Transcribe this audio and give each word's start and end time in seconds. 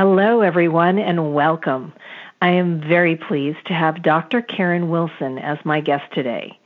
Hello, 0.00 0.42
everyone, 0.42 1.00
and 1.00 1.34
welcome. 1.34 1.92
I 2.40 2.50
am 2.50 2.80
very 2.80 3.16
pleased 3.16 3.66
to 3.66 3.74
have 3.74 4.00
Dr. 4.00 4.42
Karen 4.42 4.90
Wilson 4.90 5.38
as 5.38 5.58
my 5.64 5.80
guest 5.80 6.04
today. 6.12 6.56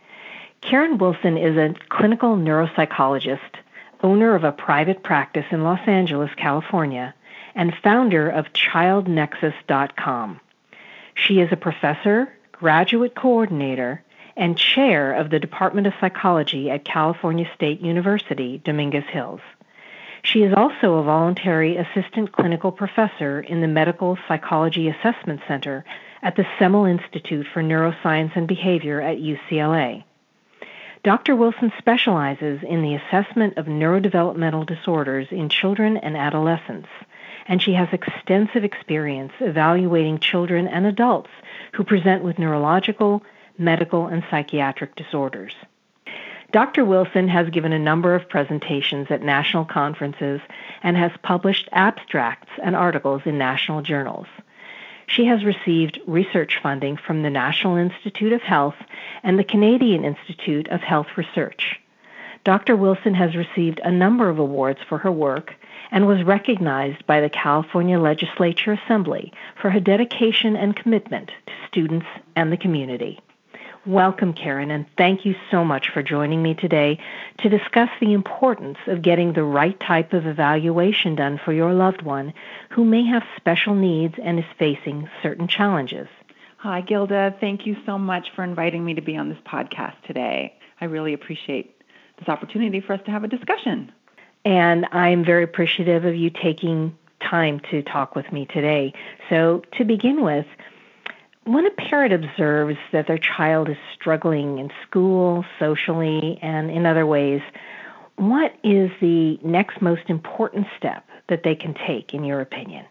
Karen 0.61 0.99
Wilson 0.99 1.39
is 1.39 1.57
a 1.57 1.75
clinical 1.89 2.37
neuropsychologist, 2.37 3.39
owner 4.03 4.35
of 4.35 4.45
a 4.45 4.53
private 4.53 5.03
practice 5.03 5.47
in 5.51 5.65
Los 5.65 5.81
Angeles, 5.87 6.31
California, 6.37 7.15
and 7.55 7.73
founder 7.83 8.29
of 8.29 8.53
ChildNexus.com. 8.53 10.39
She 11.15 11.41
is 11.41 11.49
a 11.51 11.57
professor, 11.57 12.31
graduate 12.53 13.15
coordinator, 13.15 14.03
and 14.37 14.59
chair 14.59 15.15
of 15.15 15.31
the 15.31 15.41
Department 15.41 15.87
of 15.87 15.95
Psychology 16.03 16.69
at 16.69 16.85
California 16.85 17.51
State 17.55 17.81
University, 17.81 18.61
Dominguez 18.63 19.05
Hills. 19.09 19.41
She 20.25 20.45
is 20.45 20.55
also 20.55 20.95
a 20.95 21.03
voluntary 21.03 21.77
assistant 21.77 22.31
clinical 22.31 22.71
professor 22.71 23.41
in 23.41 23.61
the 23.61 23.67
Medical 23.67 24.17
Psychology 24.29 24.89
Assessment 24.89 25.41
Center 25.49 25.85
at 26.23 26.37
the 26.37 26.47
Semel 26.59 26.85
Institute 26.85 27.47
for 27.53 27.61
Neuroscience 27.61 28.37
and 28.37 28.47
Behavior 28.47 29.01
at 29.01 29.19
UCLA. 29.19 30.05
Dr. 31.03 31.35
Wilson 31.35 31.73
specializes 31.79 32.63
in 32.63 32.83
the 32.83 32.95
assessment 32.95 33.59
of 33.59 33.67
neurodevelopmental 33.67 34.65
disorders 34.65 35.27
in 35.33 35.49
children 35.49 35.97
and 35.97 36.17
adolescents, 36.17 36.89
and 37.49 37.61
she 37.61 37.73
has 37.75 37.89
extensive 37.93 38.63
experience 38.63 39.33
evaluating 39.41 40.21
children 40.21 40.69
and 40.69 40.87
adults 40.87 41.31
who 41.73 41.83
present 41.83 42.23
with 42.23 42.39
neurological, 42.39 43.25
medical, 43.59 44.07
and 44.07 44.23
psychiatric 44.31 44.95
disorders. 44.95 45.57
Dr. 46.53 46.85
Wilson 46.85 47.29
has 47.29 47.49
given 47.49 47.73
a 47.73 47.79
number 47.79 48.15
of 48.15 48.29
presentations 48.29 49.07
at 49.11 49.23
national 49.23 49.65
conferences 49.65 50.39
and 50.83 50.99
has 50.99 51.11
published 51.23 51.67
abstracts 51.73 52.51
and 52.63 52.77
articles 52.77 53.23
in 53.25 53.39
national 53.39 53.81
journals. 53.81 54.27
She 55.07 55.25
has 55.25 55.47
received 55.47 55.99
research 56.07 56.59
funding 56.63 56.99
from 56.99 57.23
the 57.23 57.31
National 57.31 57.77
Institute 57.77 58.35
of 58.35 58.43
Health 58.43 58.75
and 59.23 59.39
the 59.39 59.45
Canadian 59.45 60.05
Institute 60.05 60.69
of 60.69 60.83
Health 60.83 61.17
Research. 61.17 61.81
Dr. 62.45 62.77
Wilson 62.77 63.15
has 63.15 63.35
received 63.35 63.81
a 63.83 63.91
number 63.91 64.29
of 64.29 64.39
awards 64.39 64.81
for 64.87 64.99
her 64.99 65.13
work 65.13 65.55
and 65.91 66.07
was 66.07 66.23
recognized 66.23 67.07
by 67.07 67.23
the 67.23 67.31
California 67.31 67.99
Legislature 67.99 68.73
Assembly 68.73 69.33
for 69.61 69.71
her 69.71 69.81
dedication 69.81 70.57
and 70.57 70.77
commitment 70.77 71.31
to 71.47 71.53
students 71.69 72.07
and 72.37 72.53
the 72.53 72.59
community. 72.59 73.21
Welcome, 73.85 74.33
Karen, 74.35 74.71
and 74.71 74.87
thank 74.97 75.27
you 75.27 75.35
so 75.51 75.65
much 75.65 75.89
for 75.89 76.05
joining 76.05 76.41
me 76.41 76.55
today 76.55 77.01
to 77.39 77.49
discuss 77.49 77.89
the 78.01 78.13
importance 78.13 78.79
of 78.87 79.03
getting 79.03 79.33
the 79.33 79.43
right 79.43 79.79
type 79.81 80.13
of 80.13 80.25
evaluation 80.25 81.17
done 81.17 81.41
for 81.45 81.53
your 81.53 81.73
loved 81.73 82.01
one 82.01 82.33
who 82.71 82.85
may 82.85 83.05
have 83.05 83.25
special 83.37 83.75
needs 83.75 84.15
and 84.23 84.39
is 84.39 84.45
facing 84.57 85.11
certain 85.21 85.49
challenges. 85.49 86.07
Hi, 86.59 86.81
Gilda. 86.81 87.35
Thank 87.41 87.67
you 87.67 87.77
so 87.85 87.99
much 87.99 88.29
for 88.37 88.45
inviting 88.45 88.85
me 88.85 88.95
to 88.95 89.01
be 89.01 89.17
on 89.17 89.29
this 89.29 89.41
podcast 89.45 90.01
today. 90.07 90.55
I 90.81 90.85
really 90.85 91.13
appreciate 91.13 91.83
this 92.21 92.29
opportunity 92.29 92.81
for 92.81 92.93
us 92.93 93.01
to 93.07 93.11
have 93.11 93.25
a 93.25 93.29
discussion. 93.29 93.91
And 94.45 94.87
I'm 94.93 95.25
very 95.25 95.43
appreciative 95.43 96.05
of 96.05 96.15
you 96.15 96.31
taking 96.31 96.97
time 97.21 97.59
to 97.73 97.83
talk 97.83 98.15
with 98.15 98.31
me 98.31 98.47
today. 98.47 98.93
So, 99.29 99.63
to 99.77 99.85
begin 99.85 100.23
with, 100.23 100.47
when 101.45 101.67
a 101.67 101.71
parent 101.71 102.13
observes 102.13 102.79
that 102.93 103.07
their 103.07 103.19
child 103.19 103.69
is 103.69 103.77
struggling 103.95 104.59
in 104.59 104.71
school, 104.87 105.45
socially, 105.59 106.39
and 106.41 106.71
in 106.71 106.87
other 106.87 107.07
ways, 107.07 107.43
what 108.17 108.55
is 108.63 108.91
the 109.01 109.39
next 109.43 109.83
most 109.83 110.09
important 110.09 110.67
step 110.77 111.05
that 111.29 111.43
they 111.43 111.55
can 111.55 111.75
take, 111.75 112.15
in 112.15 112.25
your 112.25 112.41
opinion? 112.41 112.87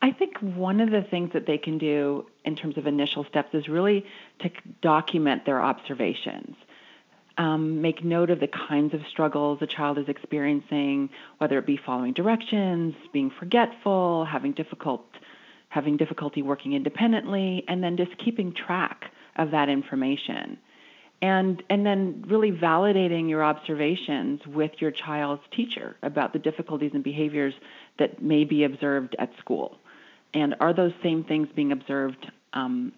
I 0.00 0.12
think 0.12 0.38
one 0.38 0.80
of 0.80 0.90
the 0.90 1.02
things 1.02 1.32
that 1.32 1.46
they 1.46 1.58
can 1.58 1.78
do 1.78 2.26
in 2.44 2.54
terms 2.54 2.78
of 2.78 2.86
initial 2.86 3.24
steps 3.24 3.52
is 3.52 3.68
really 3.68 4.06
to 4.40 4.50
document 4.80 5.44
their 5.44 5.60
observations. 5.60 6.54
Um, 7.36 7.82
make 7.82 8.04
note 8.04 8.30
of 8.30 8.40
the 8.40 8.48
kinds 8.48 8.94
of 8.94 9.00
struggles 9.08 9.58
a 9.62 9.66
child 9.66 9.98
is 9.98 10.08
experiencing, 10.08 11.10
whether 11.38 11.58
it 11.58 11.66
be 11.66 11.76
following 11.76 12.12
directions, 12.12 12.94
being 13.12 13.30
forgetful, 13.30 14.24
having 14.24 14.52
difficult 14.52 15.04
having 15.68 15.96
difficulty 15.96 16.42
working 16.42 16.72
independently, 16.72 17.64
and 17.68 17.82
then 17.82 17.96
just 17.96 18.16
keeping 18.18 18.52
track 18.52 19.12
of 19.36 19.50
that 19.50 19.68
information. 19.68 20.58
And, 21.20 21.62
and 21.68 21.84
then 21.84 22.24
really 22.28 22.52
validating 22.52 23.28
your 23.28 23.44
observations 23.44 24.40
with 24.46 24.70
your 24.78 24.92
child's 24.92 25.42
teacher 25.50 25.96
about 26.02 26.32
the 26.32 26.38
difficulties 26.38 26.92
and 26.94 27.02
behaviors 27.02 27.54
that 27.98 28.22
may 28.22 28.44
be 28.44 28.64
observed 28.64 29.16
at 29.18 29.30
school. 29.38 29.78
And 30.32 30.54
are 30.60 30.72
those 30.72 30.92
same 31.02 31.24
things 31.24 31.48
being 31.56 31.72
observed 31.72 32.30
um, 32.52 32.92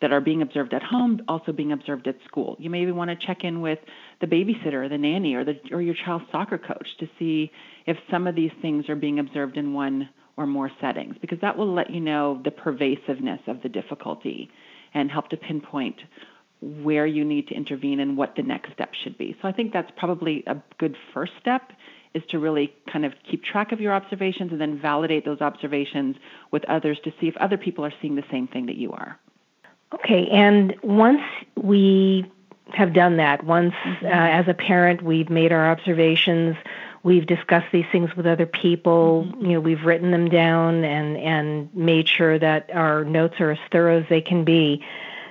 that 0.00 0.12
are 0.12 0.20
being 0.20 0.42
observed 0.42 0.72
at 0.72 0.82
home 0.82 1.20
also 1.26 1.50
being 1.50 1.72
observed 1.72 2.06
at 2.06 2.16
school? 2.28 2.56
You 2.60 2.70
maybe 2.70 2.92
want 2.92 3.10
to 3.10 3.26
check 3.26 3.42
in 3.42 3.60
with 3.60 3.80
the 4.20 4.28
babysitter 4.28 4.84
or 4.84 4.88
the 4.88 4.98
nanny 4.98 5.34
or, 5.34 5.44
the, 5.44 5.58
or 5.72 5.82
your 5.82 5.94
child's 5.94 6.26
soccer 6.30 6.58
coach 6.58 6.86
to 7.00 7.08
see 7.18 7.50
if 7.86 7.96
some 8.08 8.28
of 8.28 8.36
these 8.36 8.52
things 8.62 8.88
are 8.88 8.96
being 8.96 9.18
observed 9.18 9.56
in 9.56 9.74
one 9.74 10.08
or 10.36 10.46
more 10.46 10.70
settings 10.80 11.16
because 11.20 11.38
that 11.40 11.56
will 11.56 11.72
let 11.72 11.90
you 11.90 12.00
know 12.00 12.40
the 12.44 12.50
pervasiveness 12.50 13.40
of 13.46 13.62
the 13.62 13.68
difficulty 13.68 14.50
and 14.92 15.10
help 15.10 15.28
to 15.28 15.36
pinpoint 15.36 15.96
where 16.60 17.06
you 17.06 17.24
need 17.24 17.48
to 17.48 17.54
intervene 17.54 18.00
and 18.00 18.16
what 18.16 18.34
the 18.36 18.42
next 18.42 18.72
step 18.72 18.90
should 19.02 19.18
be. 19.18 19.36
So 19.42 19.48
I 19.48 19.52
think 19.52 19.72
that's 19.72 19.90
probably 19.96 20.42
a 20.46 20.56
good 20.78 20.96
first 21.12 21.32
step 21.40 21.72
is 22.14 22.22
to 22.30 22.38
really 22.38 22.72
kind 22.90 23.04
of 23.04 23.12
keep 23.28 23.42
track 23.42 23.72
of 23.72 23.80
your 23.80 23.92
observations 23.92 24.52
and 24.52 24.60
then 24.60 24.80
validate 24.80 25.24
those 25.24 25.40
observations 25.40 26.16
with 26.52 26.64
others 26.68 26.98
to 27.04 27.12
see 27.20 27.26
if 27.26 27.36
other 27.38 27.58
people 27.58 27.84
are 27.84 27.92
seeing 28.00 28.14
the 28.14 28.24
same 28.30 28.46
thing 28.46 28.66
that 28.66 28.76
you 28.76 28.92
are. 28.92 29.18
Okay, 29.92 30.28
and 30.32 30.74
once 30.82 31.20
we 31.60 32.24
have 32.72 32.92
done 32.92 33.18
that, 33.18 33.44
once 33.44 33.74
mm-hmm. 33.74 34.06
uh, 34.06 34.08
as 34.08 34.48
a 34.48 34.54
parent 34.54 35.02
we've 35.02 35.30
made 35.30 35.52
our 35.52 35.70
observations, 35.70 36.56
we've 37.04 37.26
discussed 37.26 37.66
these 37.72 37.84
things 37.92 38.16
with 38.16 38.26
other 38.26 38.46
people 38.46 39.26
mm-hmm. 39.28 39.44
you 39.44 39.52
know 39.52 39.60
we've 39.60 39.84
written 39.84 40.10
them 40.10 40.28
down 40.28 40.82
and 40.82 41.16
and 41.18 41.72
made 41.74 42.08
sure 42.08 42.38
that 42.38 42.70
our 42.72 43.04
notes 43.04 43.34
are 43.38 43.52
as 43.52 43.58
thorough 43.70 44.00
as 44.00 44.08
they 44.08 44.20
can 44.20 44.44
be. 44.44 44.84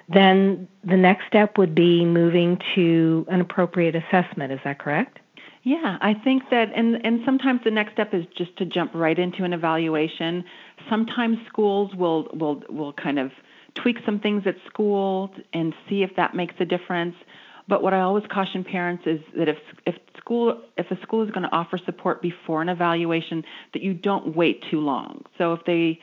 Then 0.08 0.68
the 0.84 0.98
next 0.98 1.28
step 1.28 1.58
would 1.58 1.74
be 1.74 2.06
moving 2.06 2.62
to 2.76 3.26
an 3.30 3.42
appropriate 3.42 3.96
assessment. 3.96 4.52
Is 4.52 4.60
that 4.64 4.80
correct? 4.80 5.20
Yeah 5.64 5.98
i 6.02 6.14
think 6.14 6.50
that 6.52 6.72
and 6.76 7.06
and 7.06 7.22
sometimes 7.26 7.62
the 7.64 7.72
next 7.72 7.94
step 7.94 8.14
is 8.14 8.26
just 8.38 8.56
to 8.58 8.66
jump 8.66 8.92
right 8.94 9.18
into 9.18 9.44
an 9.44 9.54
evaluation. 9.54 10.46
Sometimes 10.90 11.38
schools 11.48 11.96
will 11.96 12.30
will 12.34 12.64
will 12.70 12.94
kind 12.94 13.18
of 13.18 13.32
tweak 13.76 13.98
some 14.06 14.20
things 14.20 14.44
at 14.46 14.56
school 14.68 15.34
and 15.54 15.74
see 15.90 16.04
if 16.04 16.16
that 16.16 16.36
makes 16.36 16.56
a 16.60 16.66
difference 16.66 17.16
but 17.68 17.82
what 17.82 17.94
I 17.94 18.02
always 18.02 18.26
caution 18.28 18.64
parents 18.64 19.04
is 19.06 19.22
that 19.38 19.48
if 19.48 19.58
if 19.86 19.96
school 20.18 20.62
if 20.78 20.92
a 20.92 21.00
school 21.02 21.24
is 21.24 21.32
going 21.32 21.44
to 21.44 21.52
offer 21.52 21.78
support 21.78 22.22
before 22.22 22.62
an 22.62 22.70
evaluation, 22.70 23.46
that 23.74 23.82
you 23.82 23.94
don't 23.94 24.36
wait 24.36 24.64
too 24.70 24.80
long. 24.80 25.26
So 25.38 25.54
if 25.54 25.64
they 25.66 26.00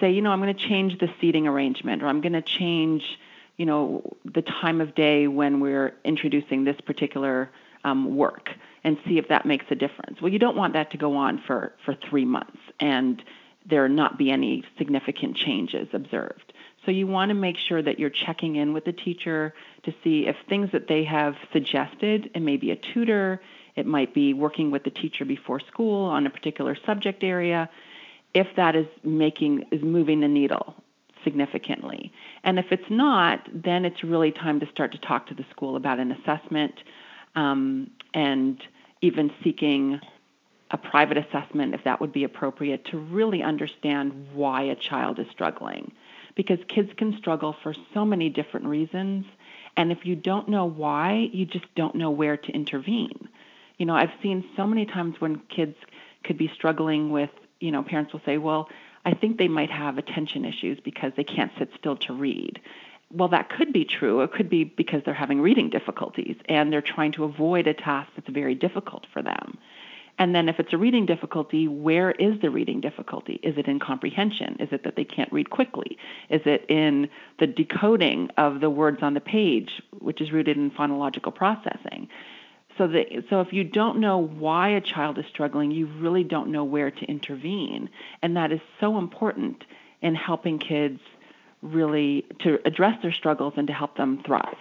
say, 0.00 0.10
you 0.10 0.20
know, 0.20 0.30
I'm 0.30 0.40
going 0.40 0.54
to 0.54 0.68
change 0.68 0.98
the 0.98 1.08
seating 1.20 1.46
arrangement, 1.46 2.02
or 2.02 2.06
I'm 2.06 2.20
going 2.20 2.32
to 2.32 2.42
change, 2.42 3.18
you 3.56 3.66
know, 3.66 4.16
the 4.24 4.42
time 4.42 4.80
of 4.80 4.94
day 4.94 5.26
when 5.28 5.60
we're 5.60 5.94
introducing 6.04 6.64
this 6.64 6.80
particular 6.80 7.50
um, 7.84 8.16
work, 8.16 8.50
and 8.82 8.98
see 9.06 9.18
if 9.18 9.28
that 9.28 9.46
makes 9.46 9.66
a 9.70 9.76
difference. 9.76 10.20
Well, 10.20 10.32
you 10.32 10.38
don't 10.38 10.56
want 10.56 10.72
that 10.72 10.90
to 10.90 10.98
go 10.98 11.16
on 11.16 11.40
for 11.46 11.72
for 11.84 11.94
three 11.94 12.24
months 12.24 12.58
and 12.80 13.22
there 13.68 13.88
not 13.88 14.16
be 14.18 14.30
any 14.30 14.64
significant 14.78 15.36
changes 15.36 15.88
observed. 15.92 16.52
So 16.86 16.92
you 16.92 17.08
want 17.08 17.30
to 17.30 17.34
make 17.34 17.56
sure 17.58 17.82
that 17.82 17.98
you're 17.98 18.10
checking 18.10 18.54
in 18.54 18.72
with 18.72 18.84
the 18.84 18.92
teacher 18.92 19.52
to 19.82 19.94
see 20.04 20.28
if 20.28 20.36
things 20.48 20.70
that 20.70 20.86
they 20.86 21.02
have 21.04 21.34
suggested, 21.52 22.30
it 22.32 22.40
may 22.40 22.56
be 22.56 22.70
a 22.70 22.76
tutor, 22.76 23.40
it 23.74 23.86
might 23.86 24.14
be 24.14 24.32
working 24.32 24.70
with 24.70 24.84
the 24.84 24.90
teacher 24.90 25.24
before 25.24 25.58
school 25.58 26.04
on 26.06 26.26
a 26.26 26.30
particular 26.30 26.76
subject 26.86 27.24
area, 27.24 27.68
if 28.32 28.46
that 28.54 28.76
is 28.76 28.86
making 29.02 29.64
is 29.72 29.82
moving 29.82 30.20
the 30.20 30.28
needle 30.28 30.76
significantly. 31.24 32.12
And 32.44 32.56
if 32.56 32.66
it's 32.70 32.88
not, 32.88 33.48
then 33.52 33.84
it's 33.84 34.04
really 34.04 34.30
time 34.30 34.60
to 34.60 34.66
start 34.66 34.92
to 34.92 34.98
talk 34.98 35.26
to 35.26 35.34
the 35.34 35.44
school 35.50 35.74
about 35.74 35.98
an 35.98 36.12
assessment 36.12 36.74
um, 37.34 37.90
and 38.14 38.62
even 39.02 39.32
seeking 39.42 40.00
a 40.70 40.76
private 40.76 41.18
assessment 41.18 41.74
if 41.74 41.82
that 41.82 42.00
would 42.00 42.12
be 42.12 42.22
appropriate 42.22 42.84
to 42.86 42.98
really 42.98 43.42
understand 43.42 44.28
why 44.34 44.62
a 44.62 44.76
child 44.76 45.18
is 45.18 45.26
struggling 45.32 45.90
because 46.36 46.58
kids 46.68 46.90
can 46.96 47.16
struggle 47.18 47.56
for 47.62 47.74
so 47.92 48.04
many 48.04 48.28
different 48.28 48.66
reasons. 48.66 49.24
And 49.76 49.90
if 49.90 50.06
you 50.06 50.14
don't 50.14 50.48
know 50.48 50.66
why, 50.66 51.28
you 51.32 51.44
just 51.46 51.66
don't 51.74 51.96
know 51.96 52.10
where 52.10 52.36
to 52.36 52.52
intervene. 52.52 53.28
You 53.78 53.86
know, 53.86 53.94
I've 53.94 54.12
seen 54.22 54.44
so 54.56 54.66
many 54.66 54.86
times 54.86 55.16
when 55.18 55.40
kids 55.54 55.76
could 56.22 56.38
be 56.38 56.50
struggling 56.54 57.10
with, 57.10 57.30
you 57.60 57.72
know, 57.72 57.82
parents 57.82 58.12
will 58.12 58.22
say, 58.24 58.38
well, 58.38 58.68
I 59.04 59.14
think 59.14 59.38
they 59.38 59.48
might 59.48 59.70
have 59.70 59.98
attention 59.98 60.44
issues 60.44 60.78
because 60.84 61.12
they 61.16 61.24
can't 61.24 61.52
sit 61.58 61.70
still 61.78 61.96
to 61.96 62.12
read. 62.12 62.60
Well, 63.12 63.28
that 63.28 63.50
could 63.50 63.72
be 63.72 63.84
true. 63.84 64.22
It 64.22 64.32
could 64.32 64.50
be 64.50 64.64
because 64.64 65.02
they're 65.04 65.14
having 65.14 65.40
reading 65.40 65.70
difficulties 65.70 66.36
and 66.48 66.72
they're 66.72 66.82
trying 66.82 67.12
to 67.12 67.24
avoid 67.24 67.66
a 67.66 67.74
task 67.74 68.10
that's 68.16 68.28
very 68.28 68.54
difficult 68.54 69.06
for 69.12 69.22
them. 69.22 69.58
And 70.18 70.34
then 70.34 70.48
if 70.48 70.58
it's 70.58 70.72
a 70.72 70.78
reading 70.78 71.04
difficulty, 71.04 71.68
where 71.68 72.10
is 72.10 72.40
the 72.40 72.50
reading 72.50 72.80
difficulty? 72.80 73.38
Is 73.42 73.58
it 73.58 73.66
in 73.66 73.78
comprehension? 73.78 74.56
Is 74.60 74.70
it 74.72 74.84
that 74.84 74.96
they 74.96 75.04
can't 75.04 75.30
read 75.32 75.50
quickly? 75.50 75.98
Is 76.30 76.40
it 76.46 76.64
in 76.70 77.10
the 77.38 77.46
decoding 77.46 78.30
of 78.38 78.60
the 78.60 78.70
words 78.70 79.02
on 79.02 79.14
the 79.14 79.20
page, 79.20 79.82
which 79.98 80.20
is 80.20 80.32
rooted 80.32 80.56
in 80.56 80.70
phonological 80.70 81.34
processing? 81.34 82.08
So 82.78 82.86
that 82.88 83.24
so 83.30 83.40
if 83.40 83.52
you 83.52 83.64
don't 83.64 84.00
know 84.00 84.18
why 84.18 84.70
a 84.70 84.80
child 84.80 85.18
is 85.18 85.24
struggling, 85.26 85.70
you 85.70 85.86
really 85.86 86.24
don't 86.24 86.50
know 86.50 86.64
where 86.64 86.90
to 86.90 87.04
intervene. 87.06 87.90
And 88.22 88.36
that 88.36 88.52
is 88.52 88.60
so 88.80 88.98
important 88.98 89.64
in 90.02 90.14
helping 90.14 90.58
kids 90.58 91.00
really 91.62 92.26
to 92.40 92.58
address 92.66 93.00
their 93.02 93.12
struggles 93.12 93.54
and 93.56 93.66
to 93.66 93.72
help 93.72 93.96
them 93.96 94.22
thrive. 94.24 94.56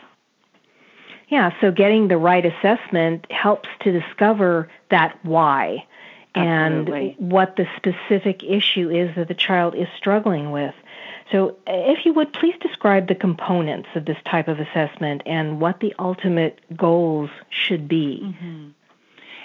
Yeah, 1.28 1.52
so 1.60 1.72
getting 1.72 2.08
the 2.08 2.18
right 2.18 2.46
assessment 2.46 3.30
helps 3.32 3.70
to 3.82 3.92
discover 3.92 4.70
that 4.90 5.18
why 5.24 5.86
Absolutely. 6.36 7.16
and 7.20 7.32
what 7.32 7.56
the 7.56 7.68
specific 7.76 8.44
issue 8.44 8.90
is 8.90 9.16
that 9.16 9.28
the 9.28 9.34
child 9.34 9.76
is 9.76 9.88
struggling 9.98 10.52
with. 10.52 10.76
So, 11.32 11.58
if 11.66 12.06
you 12.06 12.14
would 12.14 12.34
please 12.34 12.56
describe 12.62 13.08
the 13.08 13.16
components 13.16 13.90
of 13.96 14.06
this 14.06 14.18
type 14.26 14.48
of 14.48 14.60
assessment 14.60 15.24
and 15.26 15.60
what 15.60 15.80
the 15.80 15.96
ultimate 15.98 16.60
goals 16.76 17.32
should 17.50 17.88
be. 17.88 18.22
Mm-hmm. 18.24 18.70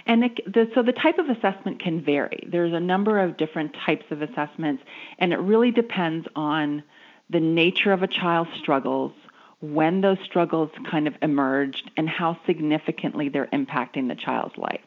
And 0.06 0.22
the, 0.46 0.70
so 0.74 0.82
the 0.82 0.92
type 0.92 1.18
of 1.18 1.28
assessment 1.28 1.80
can 1.80 2.02
vary. 2.02 2.46
There's 2.50 2.72
a 2.72 2.80
number 2.80 3.18
of 3.20 3.36
different 3.36 3.74
types 3.86 4.04
of 4.10 4.22
assessments, 4.22 4.82
and 5.18 5.32
it 5.32 5.38
really 5.38 5.70
depends 5.70 6.26
on 6.34 6.82
the 7.30 7.40
nature 7.40 7.92
of 7.92 8.02
a 8.02 8.08
child's 8.08 8.50
struggles, 8.58 9.12
when 9.60 10.00
those 10.00 10.18
struggles 10.24 10.70
kind 10.90 11.06
of 11.06 11.14
emerged, 11.20 11.90
and 11.96 12.08
how 12.08 12.38
significantly 12.46 13.28
they're 13.28 13.48
impacting 13.48 14.08
the 14.08 14.14
child's 14.14 14.56
life. 14.56 14.80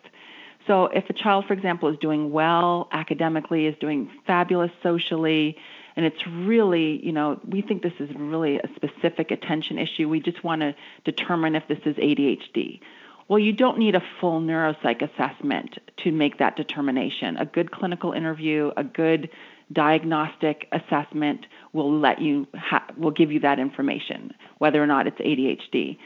So, 0.65 0.85
if 0.85 1.09
a 1.09 1.13
child, 1.13 1.45
for 1.45 1.53
example, 1.53 1.89
is 1.89 1.97
doing 1.99 2.31
well 2.31 2.87
academically, 2.91 3.67
is 3.67 3.75
doing 3.79 4.09
fabulous 4.25 4.71
socially, 4.81 5.57
and 5.95 6.05
it's 6.05 6.25
really, 6.25 7.05
you 7.05 7.11
know, 7.11 7.39
we 7.47 7.61
think 7.61 7.83
this 7.83 7.93
is 7.99 8.09
really 8.15 8.57
a 8.59 8.69
specific 8.75 9.29
attention 9.29 9.77
issue. 9.77 10.09
We 10.09 10.21
just 10.21 10.43
want 10.43 10.61
to 10.61 10.73
determine 11.03 11.55
if 11.55 11.67
this 11.67 11.79
is 11.85 11.95
ADHD. 11.97 12.79
Well, 13.27 13.39
you 13.39 13.53
don't 13.53 13.77
need 13.77 13.95
a 13.95 14.03
full 14.19 14.41
neuropsych 14.41 15.01
assessment 15.01 15.77
to 15.97 16.11
make 16.11 16.39
that 16.39 16.55
determination. 16.55 17.37
A 17.37 17.45
good 17.45 17.71
clinical 17.71 18.11
interview, 18.11 18.71
a 18.75 18.83
good 18.83 19.29
diagnostic 19.71 20.67
assessment 20.71 21.45
will 21.73 21.91
let 21.91 22.21
you 22.21 22.47
ha- 22.55 22.85
will 22.97 23.11
give 23.11 23.31
you 23.31 23.39
that 23.41 23.59
information 23.59 24.33
whether 24.57 24.81
or 24.81 24.87
not 24.87 25.07
it's 25.07 25.19
ADHD. 25.19 25.97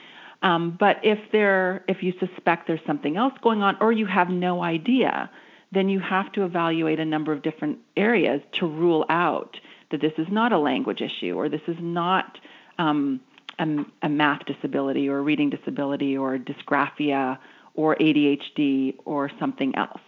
Um, 0.43 0.77
but 0.79 0.97
if 1.03 1.19
there 1.31 1.83
if 1.87 2.03
you 2.03 2.13
suspect 2.19 2.67
there's 2.67 2.85
something 2.85 3.17
else 3.17 3.33
going 3.41 3.63
on 3.63 3.77
or 3.81 3.91
you 3.91 4.05
have 4.05 4.29
no 4.29 4.63
idea, 4.63 5.29
then 5.71 5.89
you 5.89 5.99
have 5.99 6.31
to 6.33 6.43
evaluate 6.43 6.99
a 6.99 7.05
number 7.05 7.33
of 7.33 7.41
different 7.41 7.79
areas 7.95 8.41
to 8.53 8.67
rule 8.67 9.05
out 9.09 9.59
that 9.91 10.01
this 10.01 10.13
is 10.17 10.27
not 10.29 10.51
a 10.51 10.57
language 10.57 11.01
issue 11.01 11.35
or 11.35 11.49
this 11.49 11.61
is 11.67 11.77
not 11.79 12.37
um, 12.77 13.19
a, 13.59 13.67
a 14.03 14.09
math 14.09 14.45
disability 14.45 15.09
or 15.09 15.19
a 15.19 15.21
reading 15.21 15.49
disability 15.49 16.17
or 16.17 16.37
dysgraphia 16.37 17.37
or 17.73 17.95
ADHD 17.95 18.95
or 19.05 19.31
something 19.39 19.75
else. 19.75 20.01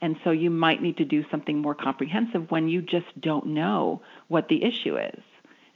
And 0.00 0.16
so 0.22 0.30
you 0.30 0.50
might 0.50 0.80
need 0.80 0.96
to 0.98 1.04
do 1.04 1.24
something 1.30 1.58
more 1.58 1.74
comprehensive 1.74 2.50
when 2.50 2.68
you 2.68 2.82
just 2.82 3.20
don't 3.20 3.46
know 3.46 4.02
what 4.28 4.48
the 4.48 4.62
issue 4.62 4.96
is. 4.96 5.20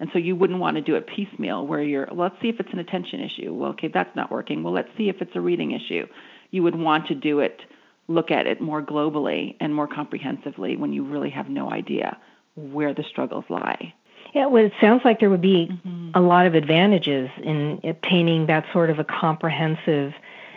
And 0.02 0.10
so 0.12 0.18
you 0.18 0.34
wouldn't 0.34 0.58
want 0.58 0.74
to 0.74 0.80
do 0.80 0.96
it 0.96 1.06
piecemeal 1.06 1.64
where 1.64 1.80
you're, 1.80 2.08
well, 2.10 2.28
let's 2.28 2.42
see 2.42 2.48
if 2.48 2.58
it's 2.58 2.72
an 2.72 2.80
attention 2.80 3.20
issue. 3.20 3.54
Well, 3.54 3.70
okay, 3.70 3.86
that's 3.86 4.16
not 4.16 4.32
working. 4.32 4.64
Well, 4.64 4.72
let's 4.72 4.88
see 4.98 5.08
if 5.08 5.22
it's 5.22 5.36
a 5.36 5.40
reading 5.40 5.70
issue. 5.70 6.08
You 6.50 6.64
would 6.64 6.74
want 6.74 7.06
to 7.06 7.14
do 7.14 7.38
it, 7.38 7.60
look 8.08 8.32
at 8.32 8.48
it 8.48 8.60
more 8.60 8.82
globally 8.82 9.54
and 9.60 9.72
more 9.72 9.86
comprehensively 9.86 10.74
when 10.74 10.92
you 10.92 11.04
really 11.04 11.30
have 11.30 11.48
no 11.48 11.70
idea 11.70 12.18
where 12.56 12.92
the 12.92 13.04
struggles 13.04 13.44
lie. 13.48 13.94
Yeah, 14.34 14.46
well, 14.46 14.64
it 14.64 14.72
sounds 14.80 15.02
like 15.04 15.20
there 15.20 15.30
would 15.30 15.40
be 15.40 15.68
mm-hmm. 15.70 16.10
a 16.14 16.20
lot 16.20 16.46
of 16.46 16.56
advantages 16.56 17.30
in 17.40 17.80
obtaining 17.84 18.46
that 18.46 18.64
sort 18.72 18.90
of 18.90 18.98
a 18.98 19.04
comprehensive 19.04 20.14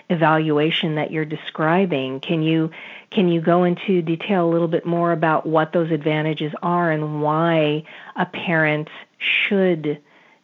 evaluation 0.10 0.96
that 0.96 1.12
you're 1.12 1.26
describing. 1.26 2.20
Can 2.20 2.42
you 2.42 2.72
can 3.12 3.30
you 3.30 3.42
go 3.42 3.64
into 3.64 4.02
detail 4.02 4.48
a 4.48 4.52
little 4.52 4.68
bit 4.68 4.86
more 4.86 5.12
about 5.12 5.46
what 5.46 5.72
those 5.74 5.92
advantages 5.92 6.52
are 6.62 6.92
and 6.92 7.22
why 7.22 7.84
a 8.16 8.26
parent 8.26 8.90
should 9.18 10.02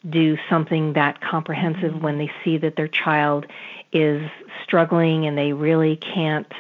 do 0.08 0.38
something 0.50 0.94
that 0.94 1.22
comprehensive 1.22 1.94
mm-hmm. 1.94 2.04
when 2.04 2.18
they 2.18 2.32
see 2.44 2.58
that 2.58 2.76
their 2.76 2.88
child 2.88 3.46
is 3.92 4.30
struggling 4.64 5.26
and 5.28 5.38
they 5.38 5.54
really 5.54 5.96
can't 5.96 6.52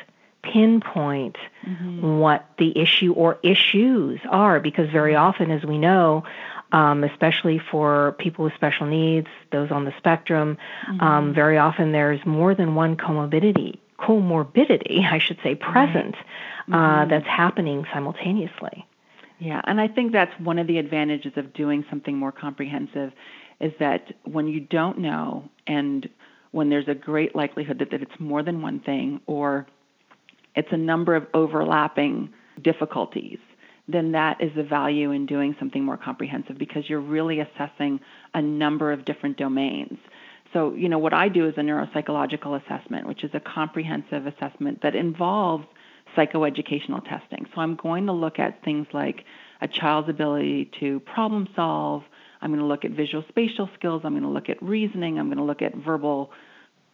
pinpoint 0.43 1.37
mm-hmm. 1.65 2.17
what 2.19 2.45
the 2.57 2.77
issue 2.77 3.13
or 3.13 3.39
issues 3.43 4.19
are 4.29 4.59
because 4.59 4.89
very 4.89 5.15
often 5.15 5.51
as 5.51 5.63
we 5.63 5.77
know 5.77 6.23
um, 6.71 7.03
especially 7.03 7.59
for 7.59 8.15
people 8.17 8.45
with 8.45 8.53
special 8.53 8.87
needs 8.87 9.27
those 9.51 9.71
on 9.71 9.85
the 9.85 9.93
spectrum 9.97 10.57
um, 10.87 10.95
mm-hmm. 10.95 11.05
um, 11.05 11.33
very 11.33 11.57
often 11.57 11.91
there's 11.91 12.23
more 12.25 12.55
than 12.55 12.73
one 12.75 12.95
comorbidity 12.95 13.77
comorbidity 13.99 15.05
i 15.05 15.19
should 15.19 15.37
say 15.43 15.53
present 15.53 16.15
uh, 16.15 16.71
mm-hmm. 16.71 16.73
uh, 16.73 17.05
that's 17.05 17.27
happening 17.27 17.85
simultaneously 17.93 18.85
yeah 19.41 19.61
and 19.65 19.81
i 19.81 19.88
think 19.88 20.13
that's 20.13 20.31
one 20.39 20.57
of 20.57 20.67
the 20.67 20.77
advantages 20.77 21.33
of 21.35 21.53
doing 21.53 21.83
something 21.89 22.17
more 22.17 22.31
comprehensive 22.31 23.11
is 23.59 23.73
that 23.79 24.13
when 24.23 24.47
you 24.47 24.61
don't 24.61 24.97
know 24.97 25.49
and 25.67 26.07
when 26.51 26.69
there's 26.69 26.88
a 26.88 26.95
great 26.95 27.35
likelihood 27.35 27.79
that, 27.79 27.91
that 27.91 28.01
it's 28.01 28.19
more 28.19 28.43
than 28.43 28.61
one 28.61 28.79
thing 28.79 29.21
or 29.27 29.67
it's 30.55 30.67
a 30.71 30.77
number 30.77 31.15
of 31.15 31.25
overlapping 31.33 32.29
difficulties, 32.61 33.39
then 33.88 34.11
that 34.11 34.41
is 34.41 34.51
the 34.55 34.63
value 34.63 35.11
in 35.11 35.25
doing 35.25 35.55
something 35.59 35.83
more 35.83 35.97
comprehensive 35.97 36.57
because 36.57 36.83
you're 36.88 36.99
really 36.99 37.39
assessing 37.39 37.99
a 38.33 38.41
number 38.41 38.91
of 38.91 39.05
different 39.05 39.38
domains. 39.38 39.97
So, 40.53 40.73
you 40.73 40.89
know, 40.89 40.99
what 40.99 41.13
I 41.13 41.29
do 41.29 41.47
is 41.47 41.53
a 41.57 41.61
neuropsychological 41.61 42.61
assessment, 42.61 43.07
which 43.07 43.23
is 43.23 43.31
a 43.33 43.39
comprehensive 43.39 44.27
assessment 44.27 44.81
that 44.83 44.95
involves 44.95 45.65
psychoeducational 46.15 47.03
testing. 47.07 47.45
So, 47.53 47.61
I'm 47.61 47.75
going 47.75 48.07
to 48.07 48.13
look 48.13 48.39
at 48.39 48.63
things 48.63 48.87
like 48.93 49.25
a 49.61 49.67
child's 49.67 50.09
ability 50.09 50.71
to 50.79 50.99
problem 51.01 51.47
solve. 51.55 52.03
I'm 52.41 52.49
going 52.49 52.59
to 52.59 52.65
look 52.65 52.85
at 52.85 52.91
visual 52.91 53.23
spatial 53.29 53.69
skills. 53.75 54.01
I'm 54.03 54.13
going 54.13 54.23
to 54.23 54.29
look 54.29 54.49
at 54.49 54.61
reasoning. 54.61 55.19
I'm 55.19 55.27
going 55.27 55.37
to 55.37 55.43
look 55.43 55.61
at 55.61 55.75
verbal 55.75 56.31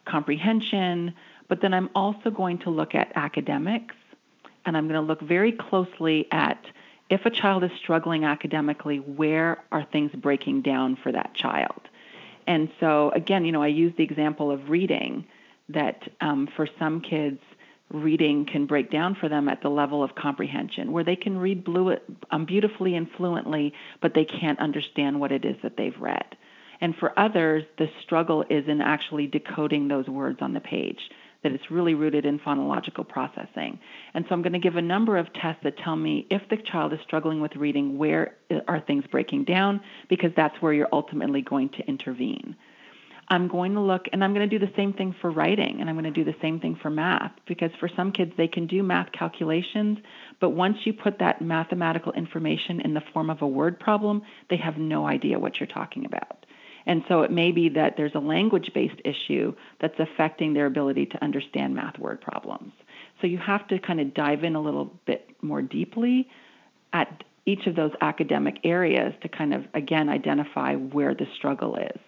comprehension. 0.04 1.14
But 1.48 1.62
then 1.62 1.72
I'm 1.72 1.88
also 1.94 2.30
going 2.30 2.58
to 2.60 2.70
look 2.70 2.94
at 2.94 3.12
academics, 3.14 3.94
and 4.66 4.76
I'm 4.76 4.86
going 4.86 5.00
to 5.00 5.06
look 5.06 5.22
very 5.22 5.52
closely 5.52 6.26
at 6.30 6.66
if 7.08 7.24
a 7.24 7.30
child 7.30 7.64
is 7.64 7.70
struggling 7.78 8.24
academically, 8.24 8.98
where 8.98 9.64
are 9.72 9.84
things 9.84 10.12
breaking 10.12 10.60
down 10.60 10.96
for 10.96 11.10
that 11.10 11.32
child? 11.34 11.80
And 12.46 12.68
so, 12.80 13.10
again, 13.10 13.46
you 13.46 13.52
know, 13.52 13.62
I 13.62 13.68
use 13.68 13.94
the 13.96 14.04
example 14.04 14.50
of 14.50 14.68
reading 14.68 15.26
that 15.70 16.08
um, 16.20 16.48
for 16.54 16.68
some 16.78 17.00
kids, 17.00 17.40
reading 17.90 18.44
can 18.44 18.66
break 18.66 18.90
down 18.90 19.14
for 19.14 19.28
them 19.28 19.48
at 19.48 19.62
the 19.62 19.70
level 19.70 20.02
of 20.02 20.14
comprehension, 20.14 20.92
where 20.92 21.04
they 21.04 21.16
can 21.16 21.38
read 21.38 21.64
blue, 21.64 21.96
um, 22.30 22.44
beautifully 22.44 22.94
and 22.94 23.08
fluently, 23.16 23.72
but 24.00 24.14
they 24.14 24.24
can't 24.24 24.58
understand 24.58 25.18
what 25.18 25.32
it 25.32 25.44
is 25.44 25.56
that 25.62 25.76
they've 25.76 25.98
read. 25.98 26.36
And 26.80 26.94
for 26.96 27.18
others, 27.18 27.64
the 27.76 27.88
struggle 28.02 28.44
is 28.48 28.68
in 28.68 28.80
actually 28.80 29.26
decoding 29.26 29.88
those 29.88 30.06
words 30.06 30.38
on 30.40 30.52
the 30.52 30.60
page 30.60 31.00
that 31.42 31.52
it's 31.52 31.70
really 31.70 31.94
rooted 31.94 32.26
in 32.26 32.38
phonological 32.40 33.06
processing. 33.06 33.78
And 34.12 34.24
so 34.28 34.34
I'm 34.34 34.42
going 34.42 34.54
to 34.54 34.58
give 34.58 34.76
a 34.76 34.82
number 34.82 35.16
of 35.16 35.32
tests 35.32 35.62
that 35.62 35.78
tell 35.78 35.94
me 35.94 36.26
if 36.30 36.42
the 36.50 36.56
child 36.56 36.92
is 36.92 36.98
struggling 37.04 37.40
with 37.40 37.54
reading, 37.54 37.96
where 37.96 38.34
are 38.66 38.80
things 38.80 39.04
breaking 39.10 39.44
down, 39.44 39.80
because 40.08 40.32
that's 40.34 40.60
where 40.60 40.72
you're 40.72 40.88
ultimately 40.92 41.42
going 41.42 41.68
to 41.70 41.86
intervene. 41.86 42.56
I'm 43.30 43.46
going 43.48 43.74
to 43.74 43.80
look, 43.80 44.06
and 44.12 44.24
I'm 44.24 44.32
going 44.32 44.48
to 44.48 44.58
do 44.58 44.64
the 44.64 44.72
same 44.74 44.94
thing 44.94 45.14
for 45.20 45.30
writing, 45.30 45.80
and 45.80 45.90
I'm 45.90 45.96
going 45.96 46.12
to 46.12 46.24
do 46.24 46.24
the 46.24 46.36
same 46.40 46.60
thing 46.60 46.78
for 46.80 46.88
math, 46.88 47.32
because 47.46 47.70
for 47.78 47.88
some 47.94 48.10
kids, 48.10 48.32
they 48.38 48.48
can 48.48 48.66
do 48.66 48.82
math 48.82 49.12
calculations, 49.12 49.98
but 50.40 50.50
once 50.50 50.78
you 50.84 50.94
put 50.94 51.18
that 51.18 51.42
mathematical 51.42 52.12
information 52.12 52.80
in 52.80 52.94
the 52.94 53.02
form 53.12 53.28
of 53.28 53.42
a 53.42 53.46
word 53.46 53.78
problem, 53.78 54.22
they 54.48 54.56
have 54.56 54.78
no 54.78 55.06
idea 55.06 55.38
what 55.38 55.60
you're 55.60 55.66
talking 55.66 56.06
about. 56.06 56.46
And 56.86 57.04
so 57.06 57.20
it 57.20 57.30
may 57.30 57.52
be 57.52 57.68
that 57.70 57.98
there's 57.98 58.14
a 58.14 58.18
language 58.18 58.70
based 58.72 58.98
issue 59.04 59.54
that's 59.78 59.98
affecting 59.98 60.54
their 60.54 60.64
ability 60.64 61.04
to 61.06 61.22
understand 61.22 61.74
math 61.74 61.98
word 61.98 62.22
problems. 62.22 62.72
So 63.20 63.26
you 63.26 63.36
have 63.36 63.68
to 63.68 63.78
kind 63.78 64.00
of 64.00 64.14
dive 64.14 64.42
in 64.42 64.56
a 64.56 64.60
little 64.60 64.90
bit 65.04 65.28
more 65.42 65.60
deeply 65.60 66.28
at 66.94 67.24
each 67.44 67.66
of 67.66 67.76
those 67.76 67.92
academic 68.00 68.56
areas 68.64 69.12
to 69.20 69.28
kind 69.28 69.52
of, 69.52 69.64
again, 69.74 70.08
identify 70.08 70.76
where 70.76 71.14
the 71.14 71.26
struggle 71.36 71.76
is. 71.76 72.00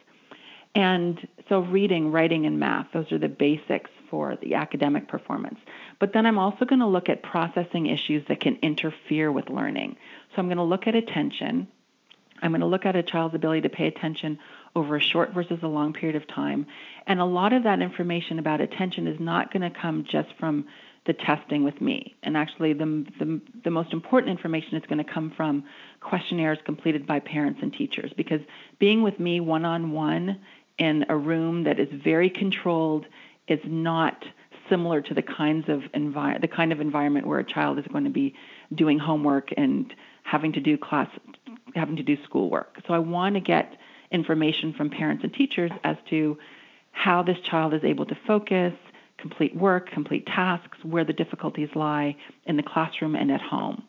And 0.74 1.26
so, 1.48 1.60
reading, 1.60 2.12
writing, 2.12 2.46
and 2.46 2.60
math, 2.60 2.86
those 2.92 3.10
are 3.10 3.18
the 3.18 3.28
basics 3.28 3.90
for 4.08 4.36
the 4.36 4.54
academic 4.54 5.08
performance. 5.08 5.58
But 5.98 6.12
then 6.12 6.26
I'm 6.26 6.38
also 6.38 6.64
going 6.64 6.78
to 6.78 6.86
look 6.86 7.08
at 7.08 7.22
processing 7.22 7.86
issues 7.86 8.24
that 8.28 8.40
can 8.40 8.56
interfere 8.62 9.32
with 9.32 9.50
learning. 9.50 9.96
So, 10.30 10.38
I'm 10.38 10.46
going 10.46 10.58
to 10.58 10.62
look 10.62 10.86
at 10.86 10.94
attention. 10.94 11.66
I'm 12.42 12.52
going 12.52 12.60
to 12.60 12.66
look 12.66 12.86
at 12.86 12.96
a 12.96 13.02
child's 13.02 13.34
ability 13.34 13.62
to 13.62 13.68
pay 13.68 13.86
attention 13.86 14.38
over 14.76 14.96
a 14.96 15.00
short 15.00 15.32
versus 15.32 15.58
a 15.62 15.66
long 15.66 15.92
period 15.92 16.16
of 16.16 16.28
time. 16.28 16.66
And 17.06 17.20
a 17.20 17.24
lot 17.24 17.52
of 17.52 17.64
that 17.64 17.82
information 17.82 18.38
about 18.38 18.60
attention 18.60 19.08
is 19.08 19.18
not 19.18 19.52
going 19.52 19.62
to 19.62 19.76
come 19.76 20.04
just 20.08 20.28
from 20.38 20.66
the 21.06 21.12
testing 21.14 21.64
with 21.64 21.80
me. 21.80 22.14
And 22.22 22.36
actually, 22.36 22.74
the, 22.74 23.06
the, 23.18 23.40
the 23.64 23.70
most 23.70 23.92
important 23.92 24.30
information 24.30 24.76
is 24.76 24.84
going 24.86 25.04
to 25.04 25.12
come 25.12 25.32
from 25.36 25.64
questionnaires 26.00 26.58
completed 26.64 27.06
by 27.06 27.20
parents 27.20 27.60
and 27.62 27.72
teachers 27.72 28.12
because 28.16 28.40
being 28.78 29.02
with 29.02 29.18
me 29.18 29.40
one 29.40 29.64
on 29.64 29.92
one 29.92 30.40
in 30.80 31.04
a 31.08 31.16
room 31.16 31.64
that 31.64 31.78
is 31.78 31.88
very 32.02 32.30
controlled 32.30 33.06
is 33.46 33.60
not 33.64 34.24
similar 34.68 35.02
to 35.02 35.14
the 35.14 35.22
kinds 35.22 35.68
of 35.68 35.82
envi- 35.94 36.40
the 36.40 36.48
kind 36.48 36.72
of 36.72 36.80
environment 36.80 37.26
where 37.26 37.38
a 37.38 37.44
child 37.44 37.78
is 37.78 37.84
going 37.88 38.04
to 38.04 38.10
be 38.10 38.34
doing 38.74 38.98
homework 38.98 39.50
and 39.56 39.92
having 40.22 40.52
to 40.52 40.60
do 40.60 40.78
class 40.78 41.08
having 41.74 41.96
to 41.96 42.02
do 42.02 42.16
schoolwork. 42.24 42.78
So 42.86 42.94
I 42.94 42.98
want 42.98 43.34
to 43.34 43.40
get 43.40 43.76
information 44.10 44.72
from 44.72 44.90
parents 44.90 45.22
and 45.22 45.32
teachers 45.32 45.70
as 45.84 45.96
to 46.08 46.38
how 46.92 47.22
this 47.22 47.38
child 47.40 47.74
is 47.74 47.84
able 47.84 48.06
to 48.06 48.16
focus, 48.26 48.72
complete 49.18 49.54
work, 49.54 49.90
complete 49.90 50.26
tasks, 50.26 50.78
where 50.82 51.04
the 51.04 51.12
difficulties 51.12 51.68
lie 51.74 52.16
in 52.46 52.56
the 52.56 52.62
classroom 52.62 53.14
and 53.14 53.30
at 53.30 53.40
home. 53.40 53.82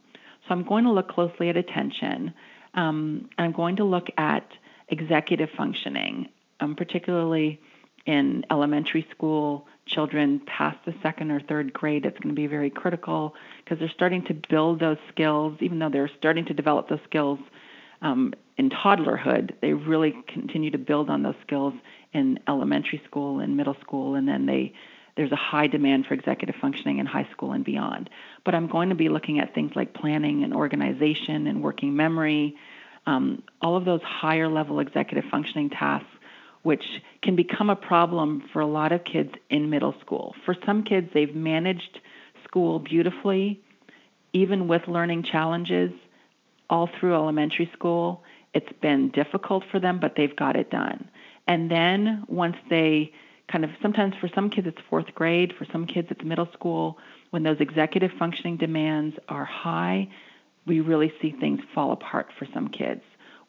So 0.48 0.54
I'm 0.54 0.64
going 0.64 0.84
to 0.84 0.92
look 0.92 1.10
closely 1.10 1.50
at 1.50 1.58
attention. 1.58 2.34
Um, 2.74 3.30
I'm 3.38 3.52
going 3.52 3.78
to 3.78 3.84
look 3.84 4.08
at 4.18 4.48
executive 4.90 5.50
functioning, 5.58 6.30
um, 6.62 6.76
particularly 6.76 7.60
in 8.06 8.46
elementary 8.50 9.06
school 9.12 9.68
children 9.86 10.40
past 10.46 10.78
the 10.86 10.94
second 11.04 11.32
or 11.32 11.40
third 11.42 11.74
grade. 11.74 12.06
It's 12.06 12.18
going 12.20 12.34
to 12.34 12.40
be 12.40 12.48
very 12.48 12.70
critical 12.70 13.36
because 13.64 13.80
they're 13.80 13.90
starting 13.90 14.24
to 14.26 14.34
build 14.34 14.80
those 14.80 14.98
skills, 15.10 15.58
even 15.60 15.80
though 15.80 15.90
they're 15.90 16.12
starting 16.18 16.46
to 16.46 16.54
develop 16.54 16.88
those 16.88 17.02
skills 17.04 17.40
um, 18.02 18.34
in 18.58 18.70
toddlerhood. 18.70 19.52
They 19.62 19.74
really 19.74 20.16
continue 20.28 20.72
to 20.72 20.78
build 20.78 21.10
on 21.10 21.24
those 21.24 21.36
skills 21.46 21.74
in 22.14 22.40
elementary 22.48 23.02
school 23.06 23.40
and 23.40 23.58
middle 23.58 23.76
school, 23.82 24.16
and 24.16 24.28
then 24.28 24.46
they 24.46 24.74
there's 25.18 25.32
a 25.32 25.36
high 25.36 25.68
demand 25.68 26.06
for 26.06 26.14
executive 26.14 26.56
functioning 26.62 27.00
in 27.00 27.06
high 27.06 27.28
school 27.32 27.52
and 27.52 27.66
beyond. 27.66 28.10
But 28.46 28.56
I'm 28.56 28.68
going 28.68 28.90
to 28.90 28.96
be 28.96 29.10
looking 29.10 29.40
at 29.40 29.54
things 29.54 29.74
like 29.76 29.94
planning 29.94 30.44
and 30.44 30.54
organization 30.54 31.48
and 31.48 31.62
working 31.62 31.98
memory, 31.98 32.56
um, 33.06 33.44
all 33.62 33.76
of 33.76 33.84
those 33.84 34.02
higher 34.02 34.48
level 34.48 34.80
executive 34.80 35.30
functioning 35.30 35.70
tasks, 35.70 36.08
which 36.64 36.84
can 37.22 37.36
become 37.36 37.70
a 37.70 37.76
problem 37.76 38.44
for 38.54 38.62
a 38.62 38.68
lot 38.68 38.92
of 38.92 39.04
kids 39.04 39.32
in 39.50 39.70
middle 39.70 39.96
school. 40.02 40.36
For 40.46 40.56
some 40.66 40.84
kids, 40.84 41.10
they've 41.14 41.36
managed 41.36 42.00
school 42.44 42.80
beautifully, 42.80 43.62
even 44.34 44.68
with 44.68 44.88
learning 44.88 45.24
challenges, 45.24 45.92
all 46.70 46.90
through 47.00 47.16
elementary 47.16 47.70
school. 47.74 48.24
It's 48.54 48.72
been 48.82 49.10
difficult 49.10 49.64
for 49.72 49.80
them, 49.80 50.00
but 50.00 50.16
they've 50.16 50.36
got 50.36 50.56
it 50.56 50.70
done. 50.70 51.10
And 51.48 51.70
then 51.72 52.26
once 52.28 52.58
they 52.70 53.12
kind 53.52 53.66
of 53.66 53.72
sometimes 53.82 54.14
for 54.22 54.30
some 54.34 54.50
kids 54.50 54.68
it's 54.68 54.78
fourth 54.90 55.14
grade, 55.14 55.54
for 55.58 55.66
some 55.72 55.86
kids 55.86 56.08
it's 56.12 56.24
middle 56.24 56.48
school. 56.54 56.98
When 57.32 57.44
those 57.44 57.60
executive 57.60 58.12
functioning 58.20 58.58
demands 58.58 59.16
are 59.28 59.46
high, 59.46 60.10
we 60.66 60.80
really 60.80 61.12
see 61.22 61.32
things 61.32 61.60
fall 61.74 61.92
apart 61.92 62.28
for 62.38 62.48
some 62.54 62.68
kids 62.68 63.02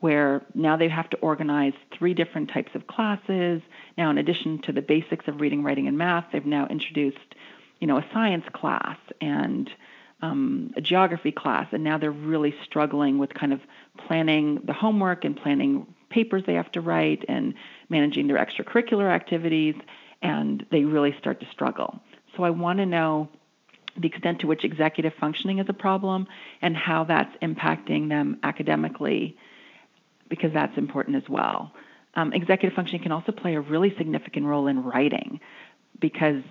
where 0.02 0.42
now 0.52 0.76
they 0.76 0.88
have 0.88 1.08
to 1.08 1.16
organize 1.18 1.74
three 1.96 2.12
different 2.12 2.50
types 2.50 2.72
of 2.74 2.88
classes. 2.88 3.62
Now, 3.96 4.10
in 4.10 4.18
addition 4.18 4.60
to 4.62 4.72
the 4.72 4.82
basics 4.82 5.28
of 5.28 5.40
reading, 5.40 5.62
writing, 5.62 5.86
and 5.86 5.96
math, 5.96 6.24
they've 6.32 6.44
now 6.44 6.66
introduced, 6.66 7.36
you 7.78 7.86
know, 7.86 7.98
a 7.98 8.06
science 8.12 8.44
class 8.52 8.98
and 9.20 9.70
um, 10.20 10.72
a 10.76 10.80
geography 10.80 11.30
class, 11.30 11.68
and 11.70 11.84
now 11.84 11.98
they're 11.98 12.10
really 12.10 12.52
struggling 12.64 13.18
with 13.18 13.32
kind 13.32 13.52
of 13.52 13.60
planning 13.96 14.60
the 14.64 14.72
homework 14.72 15.24
and 15.24 15.36
planning 15.36 15.86
papers 16.10 16.42
they 16.48 16.54
have 16.54 16.72
to 16.72 16.80
write 16.80 17.24
and 17.28 17.54
managing 17.88 18.26
their 18.26 18.44
extracurricular 18.44 19.08
activities, 19.08 19.76
and 20.20 20.66
they 20.72 20.82
really 20.84 21.14
start 21.20 21.38
to 21.38 21.46
struggle. 21.52 22.00
So 22.36 22.42
I 22.42 22.50
want 22.50 22.80
to 22.80 22.86
know 22.86 23.28
the 23.96 24.08
extent 24.08 24.40
to 24.40 24.48
which 24.48 24.64
executive 24.64 25.12
functioning 25.20 25.60
is 25.60 25.66
a 25.68 25.72
problem 25.72 26.26
and 26.60 26.76
how 26.76 27.04
that's 27.04 27.36
impacting 27.40 28.08
them 28.08 28.38
academically, 28.42 29.36
because 30.32 30.50
that's 30.54 30.78
important 30.78 31.14
as 31.14 31.28
well. 31.28 31.70
Um, 32.14 32.32
executive 32.32 32.74
functioning 32.74 33.02
can 33.02 33.12
also 33.12 33.32
play 33.32 33.54
a 33.54 33.60
really 33.60 33.94
significant 33.98 34.46
role 34.46 34.66
in 34.66 34.82
writing 34.82 35.40
because 36.00 36.42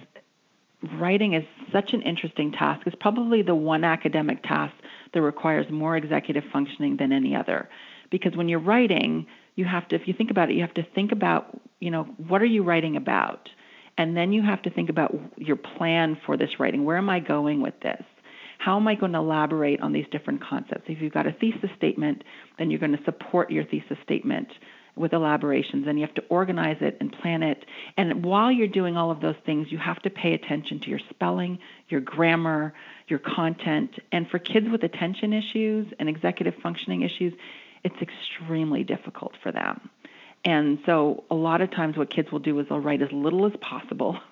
writing 0.99 1.33
is 1.33 1.43
such 1.71 1.93
an 1.93 2.03
interesting 2.03 2.51
task. 2.51 2.85
It's 2.85 2.95
probably 2.99 3.41
the 3.41 3.55
one 3.55 3.83
academic 3.83 4.43
task 4.43 4.75
that 5.15 5.21
requires 5.23 5.65
more 5.71 5.97
executive 5.97 6.43
functioning 6.53 6.97
than 6.97 7.11
any 7.11 7.35
other. 7.35 7.69
Because 8.11 8.35
when 8.35 8.49
you're 8.49 8.59
writing, 8.59 9.25
you 9.55 9.65
have 9.65 9.87
to 9.89 9.95
if 9.95 10.07
you 10.07 10.13
think 10.13 10.31
about 10.31 10.49
it 10.49 10.55
you 10.55 10.61
have 10.61 10.73
to 10.73 10.83
think 10.95 11.11
about 11.11 11.59
you 11.79 11.91
know 11.91 12.03
what 12.27 12.41
are 12.41 12.45
you 12.45 12.63
writing 12.63 12.95
about 12.95 13.49
and 13.97 14.15
then 14.15 14.31
you 14.31 14.41
have 14.41 14.61
to 14.61 14.69
think 14.69 14.89
about 14.89 15.13
your 15.37 15.55
plan 15.55 16.17
for 16.25 16.37
this 16.37 16.59
writing 16.59 16.85
where 16.85 16.97
am 16.97 17.09
i 17.09 17.19
going 17.19 17.61
with 17.61 17.77
this 17.81 18.03
how 18.61 18.77
am 18.77 18.87
i 18.87 18.93
going 18.93 19.11
to 19.11 19.17
elaborate 19.17 19.81
on 19.81 19.91
these 19.91 20.05
different 20.11 20.39
concepts? 20.43 20.83
If 20.87 21.01
you've 21.01 21.13
got 21.13 21.25
a 21.25 21.31
thesis 21.31 21.71
statement 21.75 22.23
then 22.59 22.69
you're 22.69 22.79
going 22.79 22.95
to 22.95 23.03
support 23.03 23.49
your 23.49 23.63
thesis 23.65 23.97
statement 24.03 24.49
with 24.95 25.13
elaborations 25.13 25.87
and 25.87 25.97
you 25.97 26.05
have 26.05 26.13
to 26.15 26.23
organize 26.29 26.77
it 26.81 26.97
and 26.99 27.11
plan 27.11 27.41
it. 27.41 27.65
And 27.97 28.23
while 28.23 28.51
you're 28.51 28.67
doing 28.67 28.97
all 28.97 29.09
of 29.09 29.19
those 29.19 29.37
things 29.47 29.71
you 29.71 29.79
have 29.79 29.99
to 30.03 30.11
pay 30.11 30.33
attention 30.35 30.79
to 30.81 30.89
your 30.89 30.99
spelling 31.09 31.57
your 31.89 32.01
grammar 32.01 32.73
your 33.07 33.19
content. 33.19 33.95
And 34.11 34.29
for 34.29 34.37
kids 34.37 34.69
with 34.69 34.83
attention 34.83 35.33
issues 35.33 35.91
and 35.99 36.07
executive 36.07 36.53
functioning 36.61 37.01
issues 37.01 37.33
it's 37.83 37.99
extremely 37.99 38.83
difficult 38.83 39.33
for 39.41 39.51
them. 39.51 39.89
And 40.45 40.79
so 40.85 41.23
a 41.31 41.35
lot 41.35 41.61
of 41.61 41.71
times 41.71 41.97
what 41.97 42.11
kids 42.11 42.31
will 42.31 42.39
do 42.39 42.59
is 42.59 42.67
they'll 42.69 42.79
write 42.79 43.01
as 43.01 43.11
little 43.11 43.47
as 43.47 43.53
possible 43.59 44.19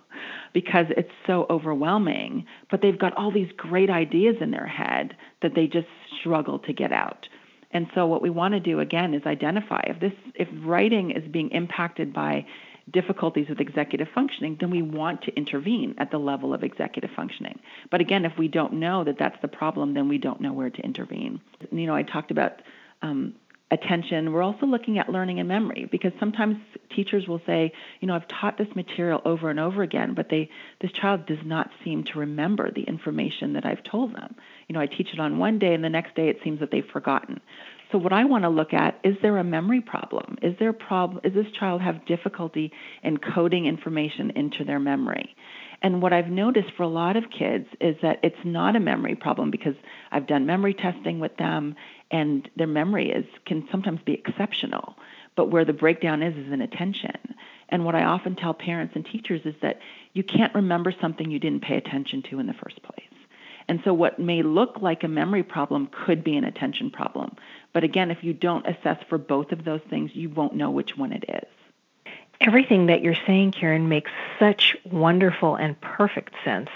because 0.54 0.86
it's 0.98 1.12
so 1.28 1.46
overwhelming, 1.50 2.46
but 2.72 2.82
they've 2.82 3.00
got 3.00 3.16
all 3.16 3.32
these 3.32 3.52
great 3.58 3.90
ideas 3.90 4.36
in 4.42 4.52
their 4.52 4.68
head 4.68 5.16
that 5.42 5.56
they 5.56 5.68
just 5.68 5.88
struggle 6.20 6.60
to 6.60 6.74
get 6.74 6.92
out. 6.92 7.28
And 7.72 7.88
so 7.94 8.08
what 8.08 8.22
we 8.22 8.30
want 8.30 8.54
to 8.54 8.60
do 8.60 8.80
again 8.80 9.14
is 9.14 9.22
identify 9.26 9.82
if 9.88 10.00
this 10.00 10.14
if 10.36 10.48
writing 10.64 11.12
is 11.12 11.24
being 11.32 11.52
impacted 11.52 12.14
by 12.14 12.46
difficulties 12.92 13.48
with 13.48 13.60
executive 13.60 14.08
functioning, 14.14 14.58
then 14.60 14.72
we 14.72 14.82
want 14.82 15.22
to 15.24 15.36
intervene 15.36 15.94
at 16.00 16.10
the 16.10 16.18
level 16.18 16.54
of 16.54 16.64
executive 16.64 17.12
functioning. 17.16 17.60
But 17.92 18.02
again, 18.02 18.26
if 18.26 18.34
we 18.38 18.48
don't 18.48 18.74
know 18.74 19.04
that 19.04 19.18
that's 19.20 19.40
the 19.44 19.48
problem, 19.48 19.94
then 19.94 20.08
we 20.10 20.18
don't 20.18 20.42
know 20.42 20.54
where 20.54 20.72
to 20.72 20.82
intervene. 20.82 21.40
You 21.72 21.86
know, 21.86 21.96
I 21.96 22.04
talked 22.04 22.32
about 22.32 22.62
um, 23.04 23.36
attention. 23.72 24.32
We're 24.32 24.42
also 24.42 24.66
looking 24.66 24.98
at 24.98 25.10
learning 25.10 25.40
and 25.40 25.48
memory 25.48 25.88
because 25.92 26.12
sometimes 26.20 26.58
teachers 26.96 27.28
will 27.28 27.42
say, 27.46 27.72
you 28.00 28.08
know, 28.08 28.16
I've 28.16 28.28
taught 28.28 28.58
this 28.58 28.68
material 28.76 29.22
over 29.26 29.50
and 29.50 29.60
over 29.60 29.84
again, 29.84 30.14
but 30.16 30.28
they 30.30 30.50
this 30.82 30.92
child 30.92 31.26
does 31.28 31.38
not 31.46 31.70
seem 31.84 32.04
to 32.06 32.20
remember 32.20 32.72
the 32.72 32.84
information 32.84 33.54
that 33.54 33.66
I've 33.66 33.84
told 33.84 34.16
them. 34.16 34.36
You 34.68 34.74
know, 34.74 34.80
I 34.80 34.88
teach 34.88 35.10
it 35.14 35.20
on 35.20 35.38
one 35.38 35.60
day 35.60 35.74
and 35.74 35.84
the 35.84 35.90
next 35.90 36.16
day 36.16 36.30
it 36.30 36.38
seems 36.44 36.60
that 36.62 36.72
they've 36.72 36.86
forgotten. 36.92 37.40
So 37.92 37.98
what 37.98 38.14
I 38.14 38.26
want 38.26 38.44
to 38.44 38.50
look 38.50 38.74
at 38.74 39.00
is 39.04 39.16
there 39.22 39.38
a 39.38 39.44
memory 39.44 39.82
problem? 39.82 40.38
Is 40.42 40.54
there 40.60 40.70
a 40.70 40.74
problem 40.74 41.22
is 41.24 41.34
this 41.34 41.52
child 41.60 41.82
have 41.82 42.06
difficulty 42.06 42.72
encoding 43.04 43.66
information 43.66 44.32
into 44.36 44.64
their 44.64 44.80
memory? 44.80 45.36
And 45.82 46.02
what 46.02 46.12
I've 46.12 46.30
noticed 46.30 46.72
for 46.76 46.84
a 46.84 46.88
lot 46.88 47.16
of 47.16 47.30
kids 47.30 47.68
is 47.80 47.96
that 48.02 48.20
it's 48.22 48.44
not 48.44 48.76
a 48.76 48.80
memory 48.80 49.16
problem 49.16 49.50
because 49.50 49.76
I've 50.12 50.28
done 50.28 50.46
memory 50.46 50.74
testing 50.74 51.20
with 51.20 51.38
them 51.38 51.76
and 52.12 52.50
their 52.58 52.68
memory 52.68 53.12
is 53.12 53.26
can 53.46 53.68
sometimes 53.72 54.02
be 54.06 54.14
exceptional. 54.14 54.96
But 55.36 55.52
where 55.52 55.64
the 55.64 55.74
breakdown 55.74 56.22
is 56.22 56.36
is 56.36 56.52
in 56.52 56.62
attention. 56.62 57.16
And 57.70 57.86
what 57.86 57.96
I 57.96 58.04
often 58.04 58.36
tell 58.36 58.54
parents 58.54 58.96
and 58.96 59.06
teachers 59.06 59.42
is 59.46 59.56
that 59.62 59.80
you 60.14 60.24
can't 60.24 60.54
remember 60.54 60.94
something 61.00 61.32
you 61.32 61.40
didn't 61.40 61.64
pay 61.64 61.78
attention 61.78 62.24
to 62.24 62.40
in 62.40 62.48
the 62.48 62.54
first 62.54 62.82
place. 62.84 63.06
And 63.70 63.80
so 63.86 63.94
what 63.94 64.20
may 64.20 64.42
look 64.42 64.82
like 64.82 65.04
a 65.04 65.08
memory 65.08 65.44
problem 65.44 65.90
could 65.92 66.24
be 66.24 66.36
an 66.36 66.44
attention 66.44 66.90
problem. 66.90 67.36
But 67.72 67.84
again, 67.84 68.10
if 68.10 68.24
you 68.24 68.34
don't 68.34 68.68
assess 68.68 68.98
for 69.08 69.20
both 69.20 69.52
of 69.52 69.64
those 69.64 69.82
things, 69.90 70.12
you 70.16 70.30
won't 70.30 70.56
know 70.56 70.72
which 70.72 70.98
one 70.98 71.14
it 71.14 71.24
is. 71.30 71.59
Everything 72.42 72.86
that 72.86 73.02
you're 73.02 73.18
saying, 73.28 73.52
Karen, 73.52 73.90
makes 73.90 74.12
such 74.38 74.78
wonderful 74.86 75.56
and 75.56 75.80
perfect 75.82 76.34
sense. 76.44 76.70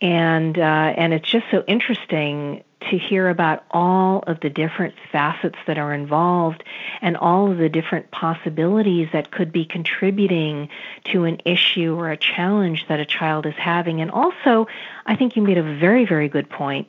And 0.00 0.58
uh, 0.58 0.94
and 0.96 1.12
it's 1.12 1.28
just 1.28 1.46
so 1.50 1.64
interesting 1.66 2.62
to 2.88 2.96
hear 2.96 3.28
about 3.28 3.64
all 3.70 4.22
of 4.26 4.40
the 4.40 4.48
different 4.48 4.94
facets 5.10 5.58
that 5.66 5.78
are 5.78 5.92
involved 5.92 6.62
and 7.00 7.16
all 7.16 7.50
of 7.50 7.58
the 7.58 7.68
different 7.68 8.10
possibilities 8.10 9.08
that 9.12 9.30
could 9.30 9.52
be 9.52 9.64
contributing 9.64 10.68
to 11.04 11.24
an 11.24 11.40
issue 11.44 11.94
or 11.98 12.10
a 12.10 12.16
challenge 12.16 12.86
that 12.88 13.00
a 13.00 13.04
child 13.04 13.46
is 13.46 13.54
having. 13.56 14.00
And 14.00 14.10
also, 14.10 14.68
I 15.06 15.16
think 15.16 15.36
you 15.36 15.42
made 15.42 15.58
a 15.58 15.62
very, 15.62 16.06
very 16.06 16.28
good 16.28 16.48
point 16.48 16.88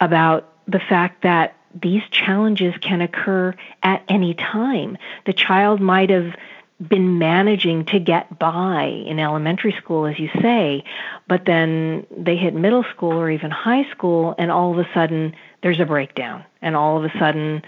about 0.00 0.52
the 0.66 0.80
fact 0.80 1.22
that 1.22 1.54
these 1.80 2.02
challenges 2.10 2.74
can 2.80 3.00
occur 3.02 3.54
at 3.82 4.02
any 4.08 4.34
time. 4.34 4.96
The 5.26 5.32
child 5.34 5.80
might 5.80 6.10
have 6.10 6.34
been 6.80 7.18
managing 7.18 7.84
to 7.86 7.98
get 7.98 8.38
by 8.38 8.84
in 8.84 9.18
elementary 9.18 9.72
school, 9.72 10.06
as 10.06 10.18
you 10.18 10.28
say, 10.40 10.84
but 11.26 11.44
then 11.44 12.06
they 12.16 12.36
hit 12.36 12.54
middle 12.54 12.84
school 12.84 13.12
or 13.12 13.30
even 13.30 13.50
high 13.50 13.88
school, 13.90 14.34
and 14.38 14.50
all 14.50 14.72
of 14.72 14.78
a 14.78 14.88
sudden 14.94 15.34
there's 15.62 15.80
a 15.80 15.84
breakdown, 15.84 16.44
and 16.62 16.76
all 16.76 16.96
of 16.96 17.04
a 17.04 17.18
sudden 17.18 17.62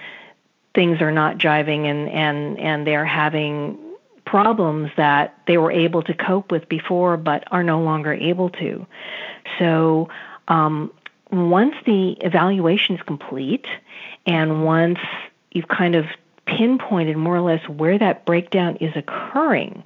things 0.74 1.00
are 1.00 1.10
not 1.12 1.38
jiving, 1.38 1.86
and 1.86 2.08
and 2.08 2.58
and 2.58 2.86
they're 2.86 3.04
having 3.04 3.78
problems 4.24 4.90
that 4.96 5.36
they 5.48 5.58
were 5.58 5.72
able 5.72 6.02
to 6.02 6.14
cope 6.14 6.52
with 6.52 6.68
before, 6.68 7.16
but 7.16 7.42
are 7.50 7.64
no 7.64 7.82
longer 7.82 8.12
able 8.12 8.50
to. 8.50 8.86
so 9.58 10.08
um, 10.46 10.92
once 11.32 11.74
the 11.86 12.12
evaluation 12.20 12.96
is 12.96 13.02
complete 13.02 13.66
and 14.26 14.64
once 14.64 14.98
you've 15.52 15.68
kind 15.68 15.94
of 15.94 16.06
pinpointed 16.56 17.16
more 17.16 17.36
or 17.36 17.40
less 17.40 17.66
where 17.68 17.98
that 17.98 18.24
breakdown 18.24 18.76
is 18.76 18.92
occurring, 18.96 19.84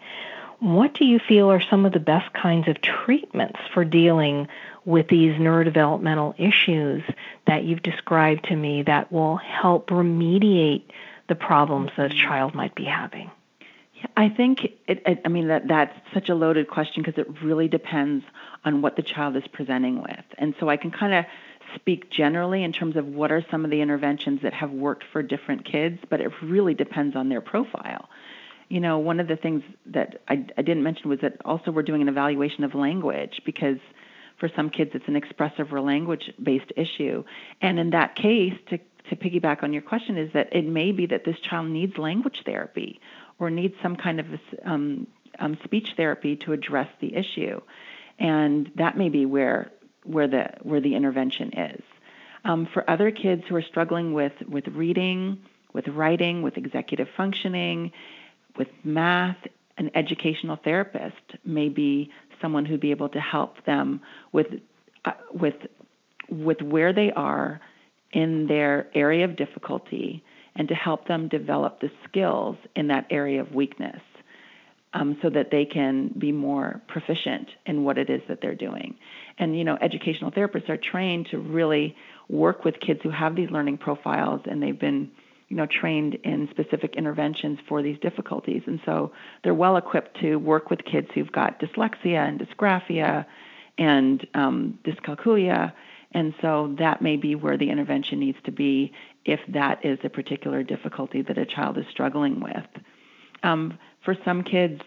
what 0.60 0.94
do 0.94 1.04
you 1.04 1.18
feel 1.18 1.50
are 1.50 1.60
some 1.60 1.84
of 1.84 1.92
the 1.92 2.00
best 2.00 2.32
kinds 2.32 2.68
of 2.68 2.80
treatments 2.80 3.58
for 3.72 3.84
dealing 3.84 4.48
with 4.84 5.08
these 5.08 5.34
neurodevelopmental 5.34 6.34
issues 6.38 7.02
that 7.46 7.64
you've 7.64 7.82
described 7.82 8.44
to 8.44 8.56
me 8.56 8.82
that 8.82 9.12
will 9.12 9.36
help 9.36 9.88
remediate 9.88 10.84
the 11.28 11.34
problems 11.34 11.90
that 11.96 12.12
a 12.12 12.14
child 12.14 12.54
might 12.54 12.74
be 12.74 12.84
having? 12.84 13.30
I 14.16 14.28
think 14.28 14.64
it, 14.86 15.02
it, 15.06 15.22
I 15.24 15.28
mean 15.28 15.48
that 15.48 15.66
that's 15.68 15.94
such 16.12 16.28
a 16.28 16.34
loaded 16.34 16.68
question 16.68 17.02
because 17.02 17.18
it 17.18 17.42
really 17.42 17.68
depends 17.68 18.24
on 18.64 18.82
what 18.82 18.96
the 18.96 19.02
child 19.02 19.36
is 19.36 19.46
presenting 19.52 20.02
with. 20.02 20.24
And 20.38 20.54
so 20.60 20.68
I 20.68 20.76
can 20.76 20.90
kind 20.90 21.14
of 21.14 21.24
speak 21.74 22.10
generally 22.10 22.62
in 22.62 22.72
terms 22.72 22.96
of 22.96 23.06
what 23.06 23.32
are 23.32 23.44
some 23.50 23.64
of 23.64 23.70
the 23.70 23.80
interventions 23.80 24.42
that 24.42 24.54
have 24.54 24.70
worked 24.70 25.04
for 25.12 25.22
different 25.22 25.64
kids, 25.64 25.98
but 26.08 26.20
it 26.20 26.30
really 26.42 26.74
depends 26.74 27.16
on 27.16 27.28
their 27.28 27.40
profile. 27.40 28.08
You 28.68 28.80
know, 28.80 28.98
one 28.98 29.20
of 29.20 29.28
the 29.28 29.36
things 29.36 29.62
that 29.86 30.22
I, 30.28 30.44
I 30.56 30.62
didn't 30.62 30.82
mention 30.82 31.08
was 31.10 31.20
that 31.20 31.36
also 31.44 31.70
we're 31.70 31.82
doing 31.82 32.02
an 32.02 32.08
evaluation 32.08 32.64
of 32.64 32.74
language 32.74 33.42
because 33.44 33.78
for 34.38 34.48
some 34.56 34.70
kids 34.70 34.90
it's 34.94 35.06
an 35.08 35.16
expressive 35.16 35.72
or 35.72 35.80
language 35.80 36.32
based 36.42 36.72
issue. 36.76 37.24
And 37.60 37.78
in 37.78 37.90
that 37.90 38.16
case, 38.16 38.54
to, 38.70 38.78
to 39.10 39.16
piggyback 39.16 39.62
on 39.62 39.72
your 39.72 39.82
question, 39.82 40.16
is 40.16 40.32
that 40.32 40.54
it 40.54 40.66
may 40.66 40.92
be 40.92 41.06
that 41.06 41.24
this 41.24 41.38
child 41.40 41.68
needs 41.68 41.98
language 41.98 42.42
therapy 42.44 43.00
or 43.38 43.50
needs 43.50 43.74
some 43.82 43.96
kind 43.96 44.20
of 44.20 44.26
um, 44.64 45.06
um, 45.38 45.58
speech 45.64 45.88
therapy 45.96 46.36
to 46.36 46.52
address 46.52 46.88
the 47.00 47.14
issue, 47.14 47.60
and 48.18 48.70
that 48.76 48.96
may 48.96 49.08
be 49.08 49.26
where 49.26 49.72
where 50.04 50.28
the 50.28 50.50
where 50.62 50.80
the 50.80 50.94
intervention 50.94 51.52
is. 51.58 51.82
Um, 52.44 52.68
for 52.72 52.88
other 52.88 53.10
kids 53.10 53.42
who 53.48 53.56
are 53.56 53.62
struggling 53.62 54.12
with 54.12 54.32
with 54.48 54.68
reading, 54.68 55.38
with 55.72 55.88
writing, 55.88 56.42
with 56.42 56.56
executive 56.56 57.08
functioning, 57.16 57.92
with 58.56 58.68
math, 58.84 59.38
an 59.78 59.90
educational 59.94 60.56
therapist 60.62 61.16
may 61.44 61.68
be 61.68 62.10
someone 62.40 62.64
who'd 62.64 62.80
be 62.80 62.90
able 62.90 63.08
to 63.10 63.20
help 63.20 63.64
them 63.64 64.00
with 64.32 64.46
uh, 65.04 65.12
with 65.32 65.54
with 66.28 66.60
where 66.62 66.92
they 66.92 67.10
are 67.12 67.60
in 68.12 68.46
their 68.46 68.88
area 68.94 69.24
of 69.24 69.36
difficulty 69.36 70.22
and 70.56 70.68
to 70.68 70.74
help 70.74 71.08
them 71.08 71.28
develop 71.28 71.80
the 71.80 71.90
skills 72.08 72.56
in 72.76 72.86
that 72.88 73.06
area 73.10 73.40
of 73.40 73.52
weakness 73.52 74.00
um, 74.94 75.18
so 75.20 75.28
that 75.28 75.50
they 75.50 75.64
can 75.64 76.08
be 76.16 76.32
more 76.32 76.80
proficient 76.86 77.48
in 77.66 77.84
what 77.84 77.98
it 77.98 78.08
is 78.08 78.22
that 78.28 78.40
they're 78.40 78.54
doing. 78.54 78.94
And, 79.38 79.58
you 79.58 79.64
know, 79.64 79.76
educational 79.80 80.30
therapists 80.30 80.68
are 80.68 80.76
trained 80.76 81.26
to 81.32 81.38
really 81.38 81.96
work 82.28 82.64
with 82.64 82.80
kids 82.80 83.00
who 83.02 83.10
have 83.10 83.34
these 83.34 83.50
learning 83.50 83.78
profiles 83.78 84.42
and 84.46 84.62
they've 84.62 84.78
been, 84.78 85.10
you 85.48 85.56
know, 85.56 85.66
trained 85.66 86.14
in 86.22 86.48
specific 86.50 86.94
interventions 86.94 87.58
for 87.68 87.82
these 87.82 87.98
difficulties. 87.98 88.62
And 88.66 88.80
so 88.86 89.12
they're 89.42 89.52
well 89.52 89.76
equipped 89.76 90.20
to 90.20 90.36
work 90.36 90.70
with 90.70 90.84
kids 90.84 91.08
who've 91.12 91.30
got 91.30 91.60
dyslexia 91.60 92.28
and 92.28 92.40
dysgraphia 92.40 93.26
and 93.76 94.24
um, 94.34 94.78
dyscalculia. 94.84 95.72
And 96.12 96.34
so 96.40 96.76
that 96.78 97.02
may 97.02 97.16
be 97.16 97.34
where 97.34 97.58
the 97.58 97.70
intervention 97.70 98.20
needs 98.20 98.38
to 98.44 98.52
be 98.52 98.92
if 99.24 99.40
that 99.48 99.84
is 99.84 99.98
a 100.04 100.08
particular 100.08 100.62
difficulty 100.62 101.22
that 101.22 101.36
a 101.36 101.44
child 101.44 101.78
is 101.78 101.86
struggling 101.90 102.38
with. 102.38 102.66
Um, 103.42 103.78
for 104.04 104.16
some 104.24 104.42
kids, 104.42 104.80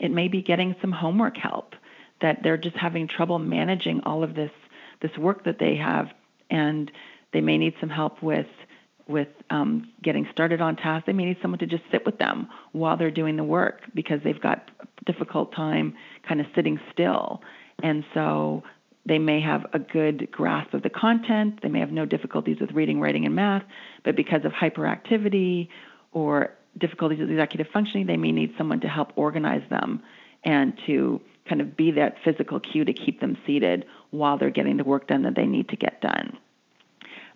it 0.00 0.10
may 0.10 0.28
be 0.28 0.42
getting 0.42 0.74
some 0.80 0.92
homework 0.92 1.36
help 1.36 1.74
that 2.20 2.38
they're 2.42 2.56
just 2.56 2.76
having 2.76 3.08
trouble 3.08 3.38
managing 3.38 4.00
all 4.04 4.22
of 4.22 4.34
this 4.34 4.50
this 5.02 5.10
work 5.18 5.44
that 5.44 5.58
they 5.58 5.76
have, 5.76 6.06
and 6.50 6.90
they 7.32 7.40
may 7.42 7.58
need 7.58 7.74
some 7.80 7.90
help 7.90 8.22
with 8.22 8.46
with 9.08 9.28
um, 9.50 9.92
getting 10.02 10.26
started 10.32 10.60
on 10.60 10.74
tasks. 10.76 11.06
They 11.06 11.12
may 11.12 11.26
need 11.26 11.36
someone 11.42 11.58
to 11.60 11.66
just 11.66 11.84
sit 11.92 12.04
with 12.04 12.18
them 12.18 12.48
while 12.72 12.96
they're 12.96 13.10
doing 13.10 13.36
the 13.36 13.44
work 13.44 13.82
because 13.94 14.20
they've 14.24 14.40
got 14.40 14.70
a 14.80 15.04
difficult 15.04 15.54
time 15.54 15.94
kind 16.26 16.40
of 16.40 16.46
sitting 16.54 16.80
still, 16.92 17.42
and 17.82 18.04
so 18.14 18.62
they 19.04 19.18
may 19.18 19.40
have 19.40 19.66
a 19.72 19.78
good 19.78 20.30
grasp 20.32 20.74
of 20.74 20.82
the 20.82 20.90
content. 20.90 21.60
They 21.62 21.68
may 21.68 21.80
have 21.80 21.92
no 21.92 22.06
difficulties 22.06 22.56
with 22.60 22.72
reading, 22.72 23.00
writing, 23.00 23.24
and 23.24 23.34
math, 23.34 23.62
but 24.04 24.16
because 24.16 24.44
of 24.44 24.52
hyperactivity 24.52 25.68
or 26.12 26.56
difficulties 26.78 27.18
with 27.18 27.30
executive 27.30 27.68
functioning, 27.72 28.06
they 28.06 28.16
may 28.16 28.32
need 28.32 28.54
someone 28.58 28.80
to 28.80 28.88
help 28.88 29.12
organize 29.16 29.62
them 29.70 30.02
and 30.44 30.78
to 30.86 31.20
kind 31.48 31.60
of 31.60 31.76
be 31.76 31.92
that 31.92 32.16
physical 32.24 32.60
cue 32.60 32.84
to 32.84 32.92
keep 32.92 33.20
them 33.20 33.36
seated 33.46 33.86
while 34.10 34.38
they're 34.38 34.50
getting 34.50 34.76
the 34.76 34.84
work 34.84 35.06
done 35.06 35.22
that 35.22 35.34
they 35.34 35.46
need 35.46 35.68
to 35.68 35.76
get 35.76 36.00
done. 36.00 36.38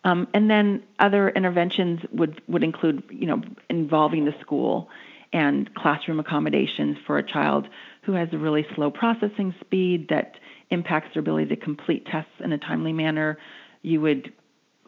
Um, 0.02 0.28
and 0.32 0.50
then 0.50 0.82
other 0.98 1.28
interventions 1.28 2.00
would, 2.10 2.40
would 2.48 2.64
include, 2.64 3.02
you 3.10 3.26
know, 3.26 3.42
involving 3.68 4.24
the 4.24 4.34
school 4.40 4.88
and 5.32 5.72
classroom 5.74 6.18
accommodations 6.18 6.96
for 7.06 7.18
a 7.18 7.22
child 7.22 7.68
who 8.02 8.12
has 8.12 8.28
a 8.32 8.38
really 8.38 8.66
slow 8.74 8.90
processing 8.90 9.54
speed 9.60 10.08
that 10.08 10.36
impacts 10.70 11.14
their 11.14 11.20
ability 11.20 11.46
to 11.46 11.56
complete 11.56 12.06
tests 12.06 12.32
in 12.40 12.52
a 12.52 12.58
timely 12.58 12.92
manner. 12.92 13.38
You 13.82 14.00
would 14.00 14.32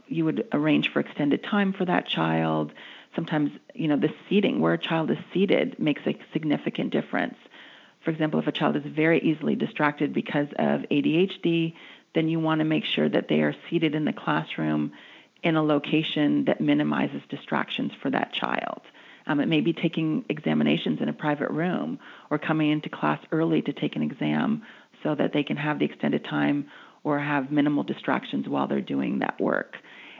you 0.08 0.24
would 0.26 0.46
arrange 0.52 0.92
for 0.92 1.00
extended 1.00 1.42
time 1.42 1.72
for 1.72 1.84
that 1.86 2.06
child 2.06 2.72
sometimes 3.14 3.50
you 3.74 3.88
know 3.88 3.96
the 3.96 4.12
seating 4.28 4.60
where 4.60 4.74
a 4.74 4.78
child 4.78 5.10
is 5.10 5.18
seated 5.32 5.78
makes 5.78 6.02
a 6.06 6.16
significant 6.32 6.90
difference 6.90 7.36
for 8.04 8.10
example 8.10 8.40
if 8.40 8.46
a 8.46 8.52
child 8.52 8.76
is 8.76 8.82
very 8.84 9.20
easily 9.20 9.54
distracted 9.54 10.12
because 10.12 10.48
of 10.58 10.82
adhd 10.90 11.74
then 12.14 12.28
you 12.28 12.38
want 12.38 12.58
to 12.58 12.64
make 12.64 12.84
sure 12.84 13.08
that 13.08 13.28
they 13.28 13.40
are 13.40 13.54
seated 13.70 13.94
in 13.94 14.04
the 14.04 14.12
classroom 14.12 14.92
in 15.42 15.56
a 15.56 15.62
location 15.62 16.44
that 16.44 16.60
minimizes 16.60 17.22
distractions 17.28 17.92
for 18.00 18.10
that 18.10 18.32
child 18.32 18.82
um, 19.26 19.40
it 19.40 19.46
may 19.46 19.60
be 19.60 19.72
taking 19.72 20.24
examinations 20.28 21.00
in 21.00 21.08
a 21.08 21.12
private 21.12 21.50
room 21.50 21.98
or 22.30 22.38
coming 22.38 22.70
into 22.70 22.88
class 22.88 23.20
early 23.30 23.62
to 23.62 23.72
take 23.72 23.96
an 23.96 24.02
exam 24.02 24.62
so 25.02 25.14
that 25.14 25.32
they 25.32 25.42
can 25.42 25.56
have 25.56 25.78
the 25.78 25.84
extended 25.84 26.24
time 26.24 26.66
or 27.04 27.18
have 27.18 27.50
minimal 27.50 27.82
distractions 27.82 28.48
while 28.48 28.68
they're 28.68 28.80
doing 28.80 29.20
that 29.20 29.40
work. 29.40 29.76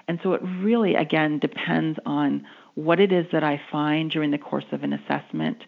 And 0.09 0.19
so 0.23 0.35
it 0.35 0.43
really, 0.43 0.95
again, 0.95 1.39
depends 1.39 1.99
on 2.05 2.47
what 2.75 3.01
it 3.01 3.13
is 3.13 3.27
that 3.33 3.45
I 3.45 3.61
find 3.71 4.11
during 4.11 4.31
the 4.31 4.39
course 4.39 4.65
of 4.73 4.83
an 4.83 4.93
assessment, 4.93 5.59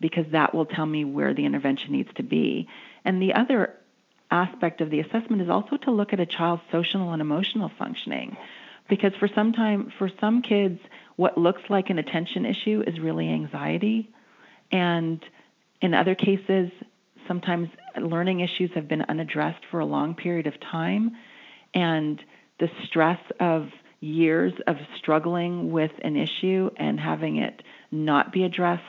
because 0.00 0.26
that 0.32 0.54
will 0.54 0.66
tell 0.66 0.86
me 0.86 1.04
where 1.04 1.34
the 1.34 1.44
intervention 1.44 1.92
needs 1.92 2.10
to 2.16 2.22
be. 2.22 2.68
And 3.04 3.20
the 3.20 3.34
other 3.34 3.74
aspect 4.30 4.80
of 4.80 4.90
the 4.90 5.00
assessment 5.00 5.42
is 5.42 5.48
also 5.48 5.76
to 5.76 5.90
look 5.90 6.12
at 6.12 6.20
a 6.20 6.26
child's 6.26 6.62
social 6.70 7.12
and 7.12 7.22
emotional 7.22 7.70
functioning. 7.78 8.36
Because 8.88 9.12
for 9.18 9.28
some 9.28 9.52
time, 9.52 9.92
for 9.98 10.10
some 10.20 10.42
kids, 10.42 10.80
what 11.16 11.38
looks 11.38 11.62
like 11.70 11.90
an 11.90 11.98
attention 11.98 12.44
issue 12.44 12.82
is 12.86 13.00
really 13.00 13.28
anxiety. 13.30 14.10
And 14.70 15.24
in 15.80 15.94
other 15.94 16.14
cases, 16.14 16.70
sometimes 17.26 17.68
learning 17.98 18.40
issues 18.40 18.70
have 18.74 18.88
been 18.88 19.02
unaddressed 19.02 19.64
for 19.70 19.80
a 19.80 19.86
long 19.86 20.14
period 20.14 20.46
of 20.46 20.60
time. 20.60 21.12
And 21.72 22.22
the 22.58 22.70
stress 22.84 23.20
of 23.40 23.68
years 24.00 24.52
of 24.66 24.76
struggling 24.96 25.72
with 25.72 25.92
an 26.02 26.16
issue 26.16 26.70
and 26.76 27.00
having 27.00 27.36
it 27.36 27.62
not 27.90 28.32
be 28.32 28.44
addressed 28.44 28.82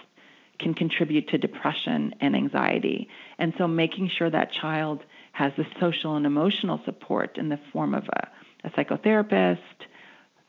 can 0.60 0.74
contribute 0.74 1.28
to 1.30 1.38
depression 1.38 2.14
and 2.22 2.36
anxiety. 2.36 3.10
And 3.38 3.54
so 3.58 3.68
making 3.68 4.10
sure 4.10 4.30
that 4.30 4.52
child 4.52 5.04
has 5.32 5.52
the 5.58 5.66
social 5.80 6.16
and 6.16 6.26
emotional 6.26 6.82
support 6.86 7.38
in 7.38 7.50
the 7.50 7.60
form 7.74 7.94
of 7.94 8.08
a, 8.10 8.28
a 8.64 8.70
psychotherapist, 8.72 9.58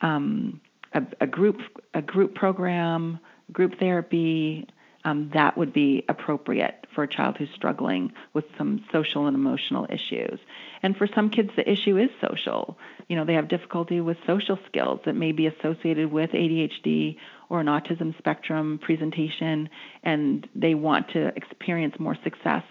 um, 0.00 0.60
a, 0.92 1.02
a, 1.20 1.26
group 1.26 1.60
a 1.94 2.02
group 2.02 2.34
program, 2.34 3.18
group 3.52 3.78
therapy, 3.78 4.68
um, 5.06 5.30
that 5.34 5.56
would 5.56 5.72
be 5.72 6.04
appropriate 6.08 6.84
for 6.92 7.04
a 7.04 7.08
child 7.08 7.36
who's 7.36 7.48
struggling 7.54 8.12
with 8.32 8.44
some 8.58 8.84
social 8.90 9.28
and 9.28 9.36
emotional 9.36 9.86
issues. 9.88 10.40
And 10.82 10.96
for 10.96 11.06
some 11.06 11.30
kids, 11.30 11.50
the 11.54 11.70
issue 11.70 11.96
is 11.96 12.10
social. 12.20 12.76
You 13.08 13.14
know, 13.14 13.24
they 13.24 13.34
have 13.34 13.46
difficulty 13.46 14.00
with 14.00 14.16
social 14.26 14.58
skills 14.66 14.98
that 15.04 15.14
may 15.14 15.30
be 15.30 15.46
associated 15.46 16.10
with 16.10 16.30
ADHD 16.32 17.18
or 17.48 17.60
an 17.60 17.68
autism 17.68 18.18
spectrum 18.18 18.80
presentation, 18.82 19.68
and 20.02 20.48
they 20.56 20.74
want 20.74 21.10
to 21.10 21.28
experience 21.36 22.00
more 22.00 22.16
success 22.24 22.64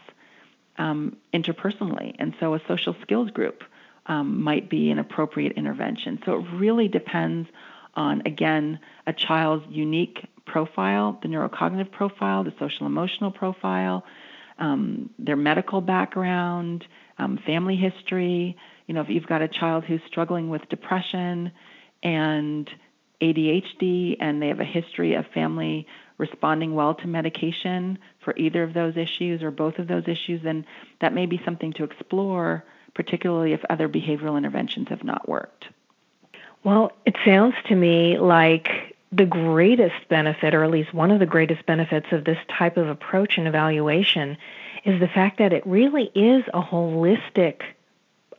um, 0.77 1.15
interpersonally. 1.33 2.17
And 2.19 2.35
so 2.41 2.53
a 2.53 2.59
social 2.67 2.97
skills 3.01 3.31
group 3.31 3.63
um, 4.07 4.43
might 4.43 4.69
be 4.69 4.91
an 4.91 4.99
appropriate 4.99 5.53
intervention. 5.53 6.19
So 6.25 6.39
it 6.39 6.45
really 6.51 6.89
depends 6.89 7.47
on, 7.95 8.23
again, 8.25 8.79
a 9.07 9.13
child's 9.13 9.65
unique 9.69 10.25
profile, 10.45 11.19
the 11.21 11.27
neurocognitive 11.27 11.91
profile, 11.91 12.43
the 12.43 12.53
social 12.59 12.85
emotional 12.85 13.31
profile, 13.31 14.05
um, 14.59 15.09
their 15.19 15.35
medical 15.35 15.81
background, 15.81 16.85
um, 17.17 17.37
family 17.45 17.75
history. 17.75 18.57
You 18.87 18.93
know, 18.93 19.01
if 19.01 19.09
you've 19.09 19.27
got 19.27 19.41
a 19.41 19.47
child 19.47 19.83
who's 19.83 20.01
struggling 20.07 20.49
with 20.49 20.67
depression 20.69 21.51
and 22.03 22.69
ADHD 23.21 24.17
and 24.19 24.41
they 24.41 24.49
have 24.49 24.59
a 24.59 24.65
history 24.65 25.15
of 25.15 25.25
family 25.27 25.87
responding 26.17 26.73
well 26.75 26.95
to 26.95 27.07
medication 27.07 27.97
for 28.23 28.33
either 28.37 28.63
of 28.63 28.73
those 28.73 28.95
issues 28.95 29.41
or 29.41 29.51
both 29.51 29.79
of 29.79 29.87
those 29.87 30.07
issues, 30.07 30.41
then 30.43 30.65
that 31.01 31.13
may 31.13 31.25
be 31.25 31.41
something 31.43 31.73
to 31.73 31.83
explore 31.83 32.63
particularly 32.93 33.51
if 33.51 33.63
other 33.69 33.89
behavioral 33.89 34.37
interventions 34.37 34.87
have 34.89 35.03
not 35.03 35.27
worked. 35.27 35.67
Well, 36.65 36.91
it 37.05 37.15
sounds 37.23 37.53
to 37.67 37.75
me 37.75 38.17
like 38.17 38.95
the 39.11 39.27
greatest 39.27 40.09
benefit, 40.09 40.55
or 40.55 40.63
at 40.63 40.71
least 40.71 40.95
one 40.95 41.11
of 41.11 41.19
the 41.19 41.27
greatest 41.27 41.63
benefits 41.67 42.07
of 42.11 42.25
this 42.25 42.39
type 42.49 42.75
of 42.75 42.89
approach 42.89 43.37
and 43.37 43.47
evaluation, 43.47 44.35
is 44.83 44.99
the 44.99 45.07
fact 45.07 45.37
that 45.37 45.53
it 45.53 45.65
really 45.67 46.11
is 46.15 46.43
a 46.55 46.63
holistic 46.63 47.61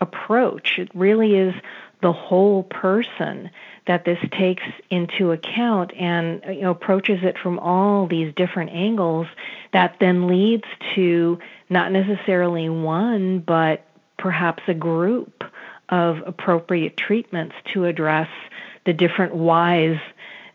approach. 0.01 0.77
It 0.77 0.91
really 0.93 1.37
is 1.37 1.55
the 2.03 2.13
whole 2.13 2.65
person 2.65 3.49
that 3.87 4.05
this 4.05 4.19
takes 4.33 4.65
into 4.91 5.31
account 5.31 5.95
and 5.95 6.43
you 6.49 6.63
know, 6.63 6.73
approaches 6.73 7.21
it 7.23 7.39
from 7.39 7.61
all 7.61 8.09
these 8.09 8.35
different 8.35 8.71
angles 8.71 9.29
that 9.73 9.97
then 10.01 10.27
leads 10.27 10.65
to 10.97 11.39
not 11.71 11.93
necessarily 11.93 12.69
one 12.69 13.39
but 13.39 13.87
perhaps 14.19 14.65
a 14.67 14.75
group 14.75 15.45
of 15.89 16.19
appropriate 16.27 16.97
treatments 16.97 17.55
to 17.73 17.85
address 17.85 18.29
the 18.85 18.93
different 18.93 19.35
whys 19.35 19.99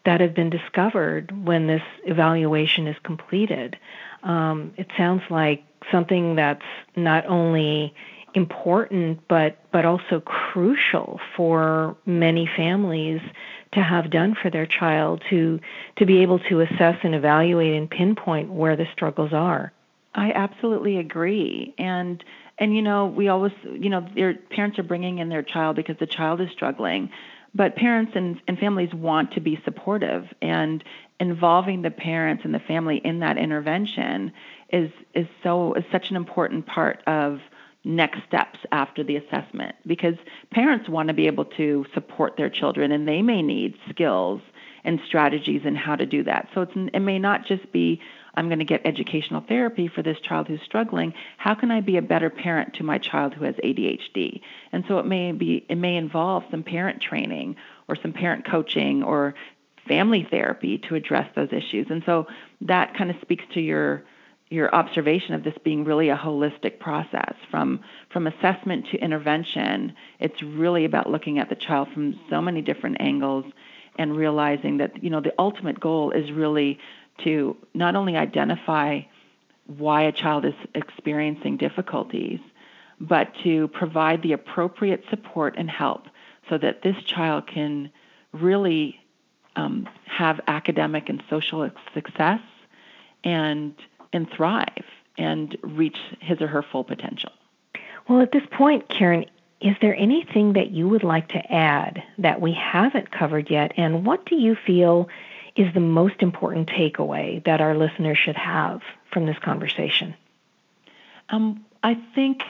that 0.06 0.22
have 0.22 0.34
been 0.34 0.50
discovered 0.50 1.46
when 1.46 1.68
this 1.68 1.84
evaluation 2.06 2.88
is 2.88 2.96
completed. 3.04 3.78
Um, 4.24 4.74
it 4.78 4.88
sounds 4.98 5.22
like 5.30 5.64
something 5.92 6.36
that's 6.36 6.66
not 6.96 7.26
only 7.26 7.94
important 8.34 9.20
but 9.28 9.58
but 9.72 9.86
also 9.86 10.22
crucial 10.22 11.20
for 11.36 11.98
many 12.06 12.50
families 12.56 13.20
to 13.74 13.82
have 13.82 14.10
done 14.10 14.36
for 14.42 14.50
their 14.50 14.66
child 14.66 15.22
to 15.30 15.60
to 15.98 16.06
be 16.06 16.22
able 16.22 16.40
to 16.40 16.62
assess 16.62 16.96
and 17.04 17.14
evaluate 17.14 17.74
and 17.74 17.90
pinpoint 17.90 18.50
where 18.50 18.78
the 18.78 18.88
struggles 18.94 19.34
are. 19.34 19.74
I 20.14 20.32
absolutely 20.32 20.98
agree. 20.98 21.74
And 21.78 22.24
and 22.62 22.76
you 22.76 22.82
know, 22.84 23.08
we 23.08 23.28
always 23.28 23.52
you 23.64 23.90
know, 23.90 24.08
their 24.16 24.36
parents 24.36 24.80
are 24.80 24.84
bringing 24.84 25.18
in 25.18 25.28
their 25.28 25.44
child 25.44 25.76
because 25.76 25.98
the 26.00 26.06
child 26.06 26.40
is 26.40 26.50
struggling. 26.52 27.10
But 27.54 27.76
parents 27.76 28.14
and, 28.16 28.40
and 28.48 28.58
families 28.58 28.94
want 28.94 29.34
to 29.34 29.42
be 29.42 29.60
supportive 29.66 30.26
and 30.42 30.82
involving 31.20 31.82
the 31.82 31.92
parents 31.92 32.44
and 32.46 32.54
the 32.54 32.60
family 32.60 33.02
in 33.04 33.20
that 33.20 33.38
intervention 33.38 34.32
is 34.72 34.92
is 35.14 35.28
so 35.44 35.74
is 35.74 35.84
such 35.92 36.12
an 36.12 36.16
important 36.16 36.68
part 36.68 37.04
of 37.08 37.40
next 37.84 38.20
steps 38.28 38.60
after 38.72 39.04
the 39.04 39.16
assessment 39.16 39.76
because 39.88 40.14
parents 40.52 40.88
want 40.88 41.08
to 41.08 41.16
be 41.16 41.26
able 41.26 41.46
to 41.46 41.84
support 41.96 42.38
their 42.38 42.50
children 42.50 42.92
and 42.92 43.08
they 43.08 43.24
may 43.24 43.42
need 43.42 43.74
skills 43.90 44.40
and 44.84 45.00
strategies 45.08 45.62
and 45.66 45.76
how 45.76 45.96
to 45.96 46.06
do 46.06 46.24
that. 46.24 46.48
So 46.54 46.62
it's, 46.62 46.72
it 46.76 47.00
may 47.00 47.18
not 47.18 47.46
just 47.48 47.72
be 47.72 48.00
I'm 48.34 48.48
going 48.48 48.60
to 48.60 48.66
get 48.66 48.86
educational 48.86 49.44
therapy 49.48 49.88
for 49.88 50.02
this 50.02 50.20
child 50.20 50.48
who's 50.48 50.62
struggling. 50.62 51.14
How 51.38 51.54
can 51.54 51.72
I 51.72 51.82
be 51.82 51.98
a 51.98 52.02
better 52.02 52.30
parent 52.30 52.76
to 52.76 52.84
my 52.84 52.98
child 52.98 53.34
who 53.34 53.46
has 53.46 53.56
ADHD? 53.56 54.42
And 54.72 54.84
so 54.88 55.00
it 55.00 55.06
may 55.06 55.32
be 55.32 55.66
it 55.70 55.76
may 55.76 55.96
involve 55.96 56.44
some 56.52 56.64
parent 56.64 57.02
training 57.02 57.58
or 57.88 57.96
some 57.96 58.14
parent 58.14 58.46
coaching 58.46 59.04
or 59.04 59.36
family 59.88 60.28
therapy 60.30 60.78
to 60.78 60.96
address 60.96 61.30
those 61.36 61.52
issues. 61.52 61.88
And 61.90 62.04
so 62.06 62.28
that 62.62 62.96
kind 62.96 63.10
of 63.10 63.18
speaks 63.22 63.44
to 63.54 63.62
your 63.62 64.04
your 64.50 64.74
observation 64.76 65.34
of 65.34 65.44
this 65.44 65.54
being 65.64 65.86
really 65.86 66.10
a 66.10 66.18
holistic 66.18 66.78
process 66.80 67.34
from 67.50 67.80
from 68.12 68.28
assessment 68.28 68.86
to 68.92 68.98
intervention 68.98 69.94
it's 70.20 70.44
really 70.44 70.84
about 70.84 71.10
looking 71.10 71.40
at 71.40 71.48
the 71.48 71.56
child 71.56 71.88
from 71.94 72.20
so 72.30 72.42
many 72.42 72.62
different 72.62 72.98
angles 73.00 73.46
and 73.98 74.16
realizing 74.16 74.78
that 74.78 75.02
you 75.02 75.10
know 75.10 75.22
the 75.22 75.34
ultimate 75.40 75.80
goal 75.80 76.12
is 76.12 76.32
really 76.32 76.78
to 77.24 77.56
not 77.74 77.96
only 77.96 78.18
identify 78.18 79.02
why 79.66 80.04
a 80.04 80.12
child 80.12 80.46
is 80.46 80.54
experiencing 80.74 81.58
difficulties 81.58 82.40
but 83.00 83.34
to 83.44 83.68
provide 83.70 84.22
the 84.22 84.32
appropriate 84.32 85.04
support 85.10 85.56
and 85.58 85.70
help 85.70 86.06
so 86.50 86.58
that 86.58 86.84
this 86.84 86.96
child 87.04 87.48
can 87.48 87.92
really 88.32 89.00
um, 89.56 89.90
have 90.06 90.40
academic 90.48 91.10
and 91.10 91.24
social 91.30 91.70
success 91.94 92.40
and 93.24 93.74
and 94.14 94.30
thrive 94.30 94.86
and 95.18 95.58
reach 95.62 95.98
his 96.20 96.42
or 96.42 96.48
her 96.48 96.62
full 96.62 96.84
potential. 96.84 97.32
Well, 98.08 98.22
at 98.22 98.32
this 98.32 98.44
point, 98.52 98.90
Karen, 98.90 99.26
is 99.62 99.76
there 99.82 99.96
anything 99.96 100.54
that 100.54 100.72
you 100.72 100.90
would 100.90 101.04
like 101.04 101.30
to 101.30 101.54
add 101.54 102.04
that 102.18 102.42
we 102.42 102.52
haven't 102.54 103.12
covered 103.12 103.50
yet? 103.50 103.74
And 103.78 104.06
what 104.06 104.26
do 104.26 104.36
you 104.36 104.56
feel 104.56 105.08
is 105.56 105.74
the 105.74 105.80
most 105.80 106.16
important 106.20 106.70
takeaway 106.70 107.44
that 107.46 107.62
our 107.62 107.76
listeners 107.76 108.18
should 108.18 108.36
have 108.36 108.82
from 109.12 109.26
this 109.26 109.38
conversation? 109.40 110.16
Um, 111.30 111.66
I 111.84 111.98
think 112.16 112.44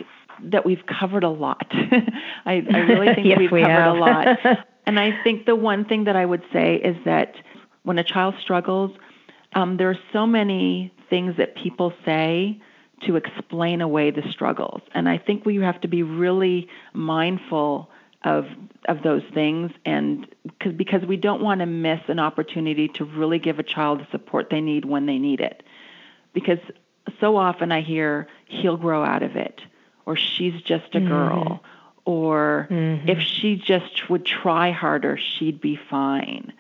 that 0.44 0.66
we've 0.66 0.86
covered 0.86 1.24
a 1.24 1.30
lot. 1.30 1.68
I, 1.72 2.66
I, 2.72 2.78
really 2.80 3.14
think 3.16 3.28
yes, 3.28 3.38
we've 3.38 3.52
we 3.52 3.62
covered 3.62 3.74
have. 3.74 3.96
a 3.96 4.00
lot. 4.00 4.28
and 4.86 5.00
I 5.00 5.22
think 5.24 5.46
the 5.46 5.56
one 5.56 5.86
thing 5.86 6.06
that 6.06 6.16
I 6.16 6.26
would 6.26 6.44
say 6.52 6.76
is 6.76 6.98
that 7.06 7.36
when 7.84 8.00
a 8.00 8.04
child 8.04 8.36
struggles, 8.42 8.92
um, 9.54 9.78
there 9.78 9.90
are 9.90 10.00
so 10.14 10.26
many 10.26 10.94
things 11.10 11.38
that 11.38 11.56
people 11.56 11.94
say 12.06 12.60
to 13.06 13.16
explain 13.16 13.82
away 13.82 14.12
the 14.12 14.24
struggles. 14.32 14.82
And 14.94 15.10
I 15.10 15.18
think 15.18 15.46
we 15.46 15.56
have 15.58 15.82
to 15.82 15.88
be 15.88 16.04
really 16.04 16.68
mindful 16.94 17.90
of 18.24 18.46
of 18.88 19.04
those 19.04 19.24
things 19.34 19.72
and 19.86 20.28
cause, 20.60 20.74
because 20.74 21.04
we 21.06 21.18
don't 21.18 21.42
want 21.42 21.60
to 21.60 21.66
miss 21.66 22.00
an 22.08 22.20
opportunity 22.20 22.88
to 22.88 23.06
really 23.06 23.40
give 23.40 23.60
a 23.60 23.64
child 23.64 24.00
the 24.00 24.08
support 24.12 24.50
they 24.50 24.62
need 24.62 24.86
when 24.86 25.06
they 25.06 25.18
need 25.18 25.40
it. 25.40 25.64
Because 26.34 26.60
so 27.20 27.38
often 27.38 27.72
I 27.72 27.82
hear 27.82 28.28
he'll 28.48 28.78
grow 28.78 29.04
out 29.04 29.24
of 29.24 29.36
it 29.36 29.62
or 30.06 30.16
she's 30.16 30.60
just 30.62 30.96
a 30.96 31.00
girl 31.00 31.44
mm-hmm. 31.46 32.12
or 32.12 32.68
mm-hmm. 32.70 33.08
if 33.08 33.20
she 33.20 33.56
just 33.56 34.10
would 34.10 34.26
try 34.26 34.72
harder 34.72 35.18
she'd 35.18 35.62
be 35.62 35.80
fine. 35.90 36.54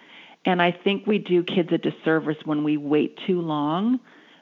And 0.45 0.62
I 0.62 0.71
think 0.71 1.06
we 1.06 1.19
do 1.19 1.43
kids 1.43 1.71
a 1.71 1.78
disservice 1.78 2.38
when 2.45 2.63
we 2.63 2.78
wait 2.78 3.17
too 3.28 3.41
long 3.41 4.00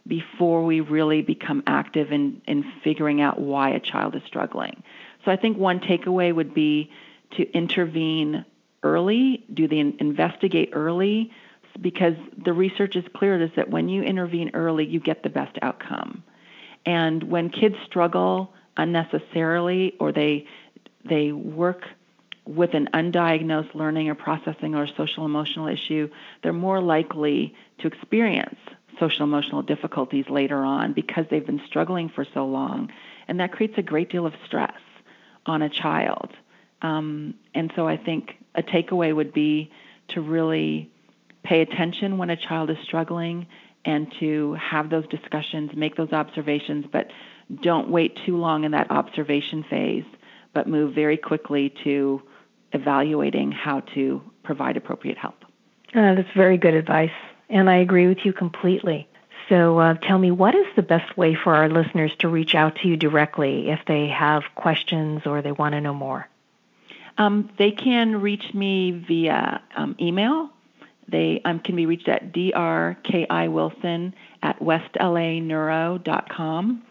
before 0.07 0.65
we 0.65 0.81
really 0.81 1.21
become 1.21 1.63
active 1.67 2.11
in, 2.11 2.41
in 2.47 2.63
figuring 2.83 3.21
out 3.21 3.39
why 3.39 3.69
a 3.69 3.79
child 3.79 4.15
is 4.15 4.23
struggling. 4.25 4.81
So 5.25 5.31
I 5.31 5.35
think 5.35 5.57
one 5.57 5.79
takeaway 5.79 6.33
would 6.33 6.53
be 6.53 6.89
to 7.31 7.51
intervene 7.51 8.45
early, 8.83 9.45
do 9.53 9.67
the 9.67 9.79
investigate 9.79 10.69
early, 10.73 11.31
because 11.79 12.15
the 12.37 12.53
research 12.53 12.95
is 12.95 13.05
clear 13.15 13.41
is 13.41 13.51
that 13.55 13.69
when 13.69 13.89
you 13.89 14.01
intervene 14.03 14.51
early, 14.53 14.85
you 14.85 14.99
get 14.99 15.23
the 15.23 15.29
best 15.29 15.57
outcome. 15.61 16.23
And 16.85 17.23
when 17.23 17.49
kids 17.49 17.75
struggle 17.85 18.53
unnecessarily 18.77 19.95
or 19.99 20.11
they 20.11 20.47
they 21.05 21.31
work 21.31 21.83
with 22.45 22.73
an 22.73 22.89
undiagnosed 22.93 23.75
learning 23.75 24.09
or 24.09 24.15
processing 24.15 24.75
or 24.75 24.87
social 24.87 25.23
emotional 25.25 25.67
issue, 25.67 26.09
they're 26.41 26.51
more 26.51 26.81
likely 26.81 27.55
to 27.79 27.87
experience 27.87 28.59
social 28.99 29.23
emotional 29.23 29.61
difficulties 29.61 30.25
later 30.29 30.57
on 30.57 30.93
because 30.93 31.25
they've 31.29 31.45
been 31.45 31.61
struggling 31.67 32.09
for 32.09 32.25
so 32.33 32.45
long. 32.45 32.91
And 33.27 33.39
that 33.39 33.51
creates 33.51 33.77
a 33.77 33.81
great 33.81 34.09
deal 34.09 34.25
of 34.25 34.33
stress 34.45 34.79
on 35.45 35.61
a 35.61 35.69
child. 35.69 36.31
Um, 36.81 37.35
and 37.53 37.71
so 37.75 37.87
I 37.87 37.97
think 37.97 38.35
a 38.55 38.63
takeaway 38.63 39.15
would 39.15 39.33
be 39.33 39.71
to 40.09 40.21
really 40.21 40.91
pay 41.43 41.61
attention 41.61 42.17
when 42.17 42.29
a 42.29 42.37
child 42.37 42.69
is 42.69 42.77
struggling 42.83 43.47
and 43.85 44.11
to 44.19 44.53
have 44.53 44.89
those 44.89 45.07
discussions, 45.07 45.71
make 45.75 45.95
those 45.95 46.11
observations, 46.11 46.85
but 46.91 47.07
don't 47.61 47.89
wait 47.89 48.17
too 48.25 48.37
long 48.37 48.63
in 48.63 48.71
that 48.71 48.91
observation 48.91 49.63
phase, 49.69 50.05
but 50.53 50.67
move 50.67 50.93
very 50.93 51.17
quickly 51.17 51.73
to 51.83 52.21
evaluating 52.73 53.51
how 53.51 53.79
to 53.79 54.21
provide 54.43 54.77
appropriate 54.77 55.17
help. 55.17 55.43
Uh, 55.95 56.15
that's 56.15 56.31
very 56.35 56.57
good 56.57 56.75
advice 56.75 57.11
and 57.49 57.69
I 57.69 57.77
agree 57.77 58.07
with 58.07 58.19
you 58.23 58.33
completely. 58.33 59.07
So 59.49 59.79
uh, 59.79 59.93
tell 59.95 60.19
me, 60.19 60.29
what 60.29 60.53
is 60.53 60.67
the 60.75 60.83
best 60.83 61.17
way 61.17 61.35
for 61.35 61.55
our 61.55 61.69
listeners 61.69 62.11
to 62.19 62.27
reach 62.27 62.53
out 62.53 62.75
to 62.77 62.87
you 62.87 62.95
directly 62.95 63.69
if 63.69 63.79
they 63.87 64.07
have 64.07 64.43
questions 64.55 65.23
or 65.25 65.41
they 65.41 65.51
want 65.51 65.73
to 65.73 65.81
know 65.81 65.93
more? 65.93 66.28
Um, 67.19 67.51
they 67.59 67.69
can 67.71 68.21
reach 68.21 68.53
me 68.53 69.03
via 69.07 69.61
um, 69.75 69.95
email. 69.99 70.49
They 71.07 71.41
um, 71.43 71.59
can 71.59 71.75
be 71.75 71.85
reached 71.85 72.07
at 72.07 72.33
drkiwilson 72.33 74.13
at 74.41 74.57
westlaneuro.com. 74.59 76.83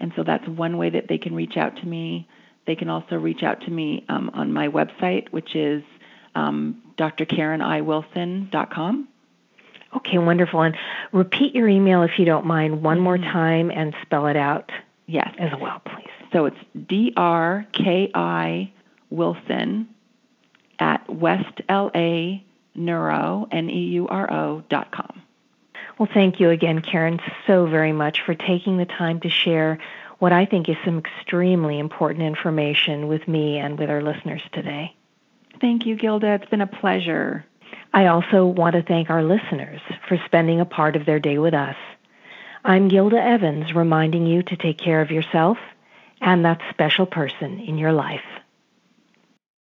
And 0.00 0.12
so 0.16 0.24
that's 0.24 0.46
one 0.46 0.76
way 0.76 0.90
that 0.90 1.08
they 1.08 1.16
can 1.18 1.34
reach 1.34 1.56
out 1.56 1.74
to 1.76 1.86
me. 1.86 2.28
They 2.66 2.76
can 2.76 2.90
also 2.90 3.16
reach 3.16 3.42
out 3.42 3.62
to 3.62 3.70
me 3.70 4.04
um, 4.08 4.30
on 4.34 4.52
my 4.52 4.68
website, 4.68 5.30
which 5.30 5.56
is 5.56 5.82
um, 6.34 6.82
drkareniwilson.com. 6.98 9.08
Okay, 9.96 10.18
wonderful. 10.18 10.60
And 10.62 10.76
repeat 11.12 11.54
your 11.54 11.68
email 11.68 12.02
if 12.02 12.18
you 12.18 12.26
don't 12.26 12.46
mind 12.46 12.82
one 12.82 13.00
more 13.00 13.16
mm-hmm. 13.16 13.32
time 13.32 13.70
and 13.70 13.94
spell 14.02 14.26
it 14.26 14.36
out. 14.36 14.70
Yes. 15.06 15.34
As 15.38 15.52
well, 15.60 15.80
please. 15.84 16.10
So 16.32 16.44
it's 16.44 16.58
D 16.88 17.12
R 17.16 17.66
K 17.72 18.10
I 18.14 18.70
Wilson 19.10 19.88
at 20.78 21.08
West 21.08 21.60
LA 21.68 22.40
Neuro, 22.74 23.48
N 23.50 23.68
E 23.68 23.86
U 23.88 24.08
R 24.08 24.32
O 24.32 24.62
dot 24.68 24.90
com. 24.90 25.22
Well, 25.98 26.08
thank 26.12 26.40
you 26.40 26.50
again, 26.50 26.80
Karen, 26.80 27.20
so 27.46 27.66
very 27.66 27.92
much 27.92 28.22
for 28.22 28.34
taking 28.34 28.78
the 28.78 28.86
time 28.86 29.20
to 29.20 29.28
share 29.28 29.78
what 30.18 30.32
I 30.32 30.46
think 30.46 30.68
is 30.68 30.76
some 30.84 30.98
extremely 30.98 31.78
important 31.78 32.24
information 32.24 33.08
with 33.08 33.26
me 33.28 33.58
and 33.58 33.78
with 33.78 33.90
our 33.90 34.02
listeners 34.02 34.42
today. 34.52 34.94
Thank 35.60 35.84
you, 35.84 35.96
Gilda. 35.96 36.34
It's 36.34 36.50
been 36.50 36.60
a 36.60 36.66
pleasure. 36.66 37.44
I 37.92 38.06
also 38.06 38.46
want 38.46 38.76
to 38.76 38.82
thank 38.82 39.10
our 39.10 39.22
listeners 39.22 39.80
for 40.08 40.18
spending 40.24 40.60
a 40.60 40.64
part 40.64 40.96
of 40.96 41.04
their 41.04 41.20
day 41.20 41.38
with 41.38 41.54
us. 41.54 41.76
I'm 42.64 42.88
Gilda 42.88 43.22
Evans 43.22 43.74
reminding 43.74 44.26
you 44.26 44.42
to 44.42 44.56
take 44.56 44.78
care 44.78 45.00
of 45.00 45.10
yourself 45.10 45.58
and 46.20 46.44
that 46.44 46.60
special 46.70 47.06
person 47.06 47.58
in 47.60 47.78
your 47.78 47.92
life. 47.92 48.20